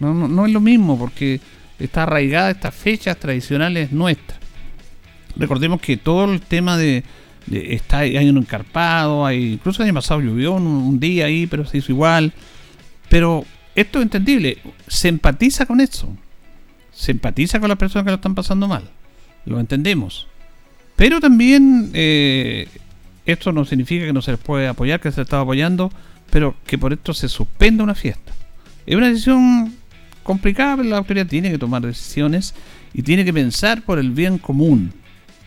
No, 0.00 0.14
no, 0.14 0.46
es 0.46 0.52
lo 0.52 0.60
mismo 0.60 0.98
porque 0.98 1.40
está 1.78 2.04
arraigada 2.04 2.50
estas 2.50 2.74
fechas 2.74 3.18
tradicionales 3.18 3.92
nuestras. 3.92 4.40
Recordemos 5.36 5.80
que 5.80 5.96
todo 5.96 6.32
el 6.32 6.40
tema 6.40 6.76
de, 6.76 7.04
está 7.50 7.98
hay 7.98 8.28
un 8.28 8.38
encarpado, 8.38 9.24
hay 9.24 9.52
incluso 9.54 9.82
el 9.82 9.88
año 9.88 9.94
pasado 9.94 10.20
llovió 10.20 10.52
un, 10.52 10.98
día 10.98 11.26
ahí, 11.26 11.46
pero 11.46 11.66
se 11.66 11.78
hizo 11.78 11.92
igual. 11.92 12.32
Pero 13.08 13.44
esto 13.74 13.98
es 13.98 14.04
entendible, 14.04 14.58
se 14.86 15.08
empatiza 15.08 15.66
con 15.66 15.80
eso. 15.80 16.08
Se 16.92 17.12
empatiza 17.12 17.60
con 17.60 17.68
las 17.68 17.78
personas 17.78 18.04
que 18.04 18.10
lo 18.10 18.16
están 18.16 18.34
pasando 18.34 18.66
mal. 18.66 18.90
Lo 19.44 19.60
entendemos. 19.60 20.26
Pero 20.96 21.20
también 21.20 21.90
eh, 21.94 22.68
esto 23.24 23.52
no 23.52 23.64
significa 23.64 24.06
que 24.06 24.12
no 24.12 24.22
se 24.22 24.32
les 24.32 24.40
puede 24.40 24.66
apoyar, 24.66 25.00
que 25.00 25.12
se 25.12 25.22
está 25.22 25.40
apoyando, 25.40 25.90
pero 26.30 26.56
que 26.66 26.78
por 26.78 26.92
esto 26.92 27.14
se 27.14 27.28
suspenda 27.28 27.84
una 27.84 27.94
fiesta. 27.94 28.32
Es 28.86 28.96
una 28.96 29.08
decisión 29.08 29.79
complicada, 30.22 30.76
pero 30.76 30.88
la 30.88 30.98
autoridad 30.98 31.26
tiene 31.26 31.50
que 31.50 31.58
tomar 31.58 31.82
decisiones 31.82 32.54
y 32.92 33.02
tiene 33.02 33.24
que 33.24 33.32
pensar 33.32 33.82
por 33.82 33.98
el 33.98 34.10
bien 34.10 34.38
común. 34.38 34.92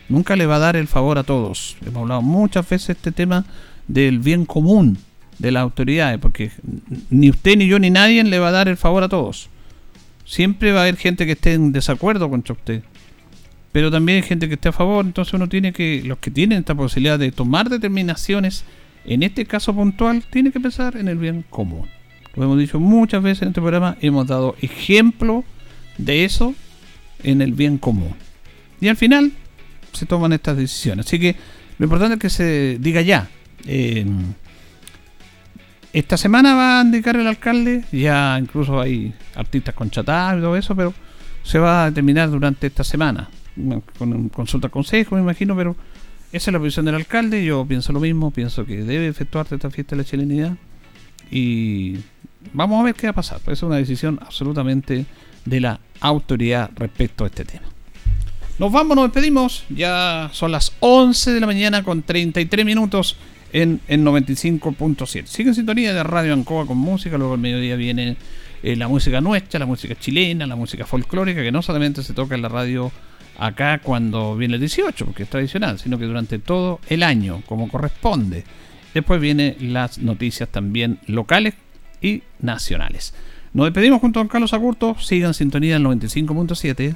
Nunca 0.08 0.36
le 0.36 0.46
va 0.46 0.56
a 0.56 0.60
dar 0.60 0.76
el 0.76 0.86
favor 0.86 1.18
a 1.18 1.22
todos. 1.22 1.76
Hemos 1.84 2.02
hablado 2.02 2.22
muchas 2.22 2.68
veces 2.68 2.90
este 2.90 3.12
tema 3.12 3.44
del 3.88 4.18
bien 4.18 4.44
común 4.44 4.98
de 5.38 5.50
las 5.50 5.62
autoridades, 5.62 6.18
porque 6.18 6.50
ni 7.10 7.30
usted, 7.30 7.56
ni 7.56 7.66
yo, 7.66 7.78
ni 7.78 7.90
nadie 7.90 8.22
le 8.22 8.38
va 8.38 8.48
a 8.48 8.52
dar 8.52 8.68
el 8.68 8.76
favor 8.76 9.02
a 9.02 9.08
todos. 9.08 9.48
Siempre 10.24 10.72
va 10.72 10.80
a 10.80 10.82
haber 10.82 10.96
gente 10.96 11.26
que 11.26 11.32
esté 11.32 11.54
en 11.54 11.72
desacuerdo 11.72 12.30
contra 12.30 12.54
usted. 12.54 12.82
Pero 13.72 13.90
también 13.90 14.16
hay 14.16 14.22
gente 14.22 14.46
que 14.46 14.54
esté 14.54 14.68
a 14.68 14.72
favor, 14.72 15.04
entonces 15.04 15.34
uno 15.34 15.48
tiene 15.48 15.72
que, 15.72 16.02
los 16.04 16.18
que 16.18 16.30
tienen 16.30 16.60
esta 16.60 16.74
posibilidad 16.74 17.18
de 17.18 17.32
tomar 17.32 17.68
determinaciones, 17.68 18.64
en 19.04 19.22
este 19.22 19.46
caso 19.46 19.74
puntual, 19.74 20.22
tiene 20.30 20.52
que 20.52 20.60
pensar 20.60 20.96
en 20.96 21.08
el 21.08 21.18
bien 21.18 21.44
común. 21.50 21.88
Lo 22.36 22.44
hemos 22.44 22.58
dicho 22.58 22.80
muchas 22.80 23.22
veces 23.22 23.42
en 23.42 23.48
este 23.48 23.60
programa, 23.60 23.96
hemos 24.00 24.26
dado 24.26 24.56
ejemplo 24.60 25.44
de 25.98 26.24
eso 26.24 26.54
en 27.22 27.40
el 27.40 27.52
bien 27.52 27.78
común. 27.78 28.14
Y 28.80 28.88
al 28.88 28.96
final 28.96 29.32
se 29.92 30.06
toman 30.06 30.32
estas 30.32 30.56
decisiones. 30.56 31.06
Así 31.06 31.18
que 31.18 31.36
lo 31.78 31.84
importante 31.84 32.14
es 32.14 32.20
que 32.20 32.30
se 32.30 32.78
diga 32.80 33.00
ya. 33.02 33.28
esta 35.92 36.16
semana 36.16 36.54
va 36.54 36.80
a 36.80 36.82
indicar 36.82 37.16
el 37.16 37.26
alcalde, 37.26 37.84
ya 37.92 38.36
incluso 38.38 38.80
hay 38.80 39.14
artistas 39.36 39.74
contratados 39.74 40.38
y 40.38 40.42
todo 40.42 40.56
eso, 40.56 40.74
pero 40.74 40.92
se 41.42 41.58
va 41.58 41.84
a 41.84 41.90
determinar 41.90 42.30
durante 42.30 42.66
esta 42.66 42.82
semana. 42.82 43.30
Con 43.96 44.28
consulta 44.30 44.66
al 44.66 44.72
consejo, 44.72 45.14
me 45.14 45.22
imagino, 45.22 45.54
pero 45.54 45.76
esa 46.32 46.50
es 46.50 46.52
la 46.52 46.58
posición 46.58 46.86
del 46.86 46.96
alcalde. 46.96 47.44
Yo 47.44 47.64
pienso 47.64 47.92
lo 47.92 48.00
mismo, 48.00 48.32
pienso 48.32 48.66
que 48.66 48.82
debe 48.82 49.06
efectuarse 49.06 49.54
esta 49.54 49.70
fiesta 49.70 49.94
de 49.94 50.02
la 50.02 50.08
chilenidad. 50.08 50.56
Y 51.30 51.98
vamos 52.52 52.80
a 52.80 52.84
ver 52.84 52.94
qué 52.94 53.06
va 53.06 53.12
a 53.12 53.14
pasar. 53.14 53.40
Es 53.46 53.62
una 53.62 53.76
decisión 53.76 54.18
absolutamente 54.22 55.06
de 55.44 55.60
la 55.60 55.80
autoridad 56.00 56.70
respecto 56.76 57.24
a 57.24 57.28
este 57.28 57.44
tema. 57.44 57.64
Nos 58.58 58.70
vamos, 58.70 58.96
nos 58.96 59.06
despedimos. 59.06 59.64
Ya 59.68 60.30
son 60.32 60.52
las 60.52 60.72
11 60.80 61.32
de 61.32 61.40
la 61.40 61.46
mañana 61.46 61.82
con 61.82 62.02
33 62.02 62.64
minutos 62.64 63.16
en, 63.52 63.80
en 63.88 64.04
95.7. 64.04 65.26
Sigue 65.26 65.48
en 65.48 65.54
sintonía 65.54 65.92
de 65.92 66.02
Radio 66.02 66.32
Ancoa 66.32 66.66
con 66.66 66.78
música. 66.78 67.18
Luego 67.18 67.34
al 67.34 67.40
mediodía 67.40 67.76
viene 67.76 68.16
eh, 68.62 68.76
la 68.76 68.88
música 68.88 69.20
nuestra, 69.20 69.60
la 69.60 69.66
música 69.66 69.94
chilena, 69.94 70.46
la 70.46 70.56
música 70.56 70.86
folclórica, 70.86 71.42
que 71.42 71.52
no 71.52 71.62
solamente 71.62 72.02
se 72.02 72.14
toca 72.14 72.34
en 72.34 72.42
la 72.42 72.48
radio 72.48 72.92
acá 73.38 73.80
cuando 73.82 74.36
viene 74.36 74.54
el 74.54 74.60
18, 74.60 75.04
porque 75.04 75.24
es 75.24 75.28
tradicional, 75.28 75.78
sino 75.78 75.98
que 75.98 76.04
durante 76.04 76.38
todo 76.38 76.80
el 76.88 77.02
año, 77.02 77.42
como 77.46 77.68
corresponde. 77.68 78.44
Después 78.94 79.20
vienen 79.20 79.56
las 79.72 79.98
noticias 79.98 80.48
también 80.48 80.98
locales 81.08 81.54
y 82.04 82.22
nacionales. 82.38 83.14
Nos 83.54 83.66
despedimos 83.66 84.00
junto 84.00 84.20
a 84.20 84.22
don 84.22 84.28
Carlos 84.28 84.52
Agurto. 84.52 84.96
Sigan 85.00 85.34
sintonía 85.34 85.76
en 85.76 85.84
95.7. 85.84 86.94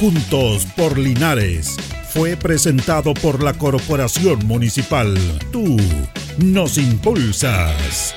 Juntos 0.00 0.66
por 0.76 0.98
Linares 0.98 1.76
fue 2.08 2.36
presentado 2.36 3.14
por 3.14 3.42
la 3.42 3.54
Corporación 3.54 4.46
Municipal. 4.46 5.14
Tú 5.52 5.76
nos 6.38 6.76
impulsas. 6.78 8.14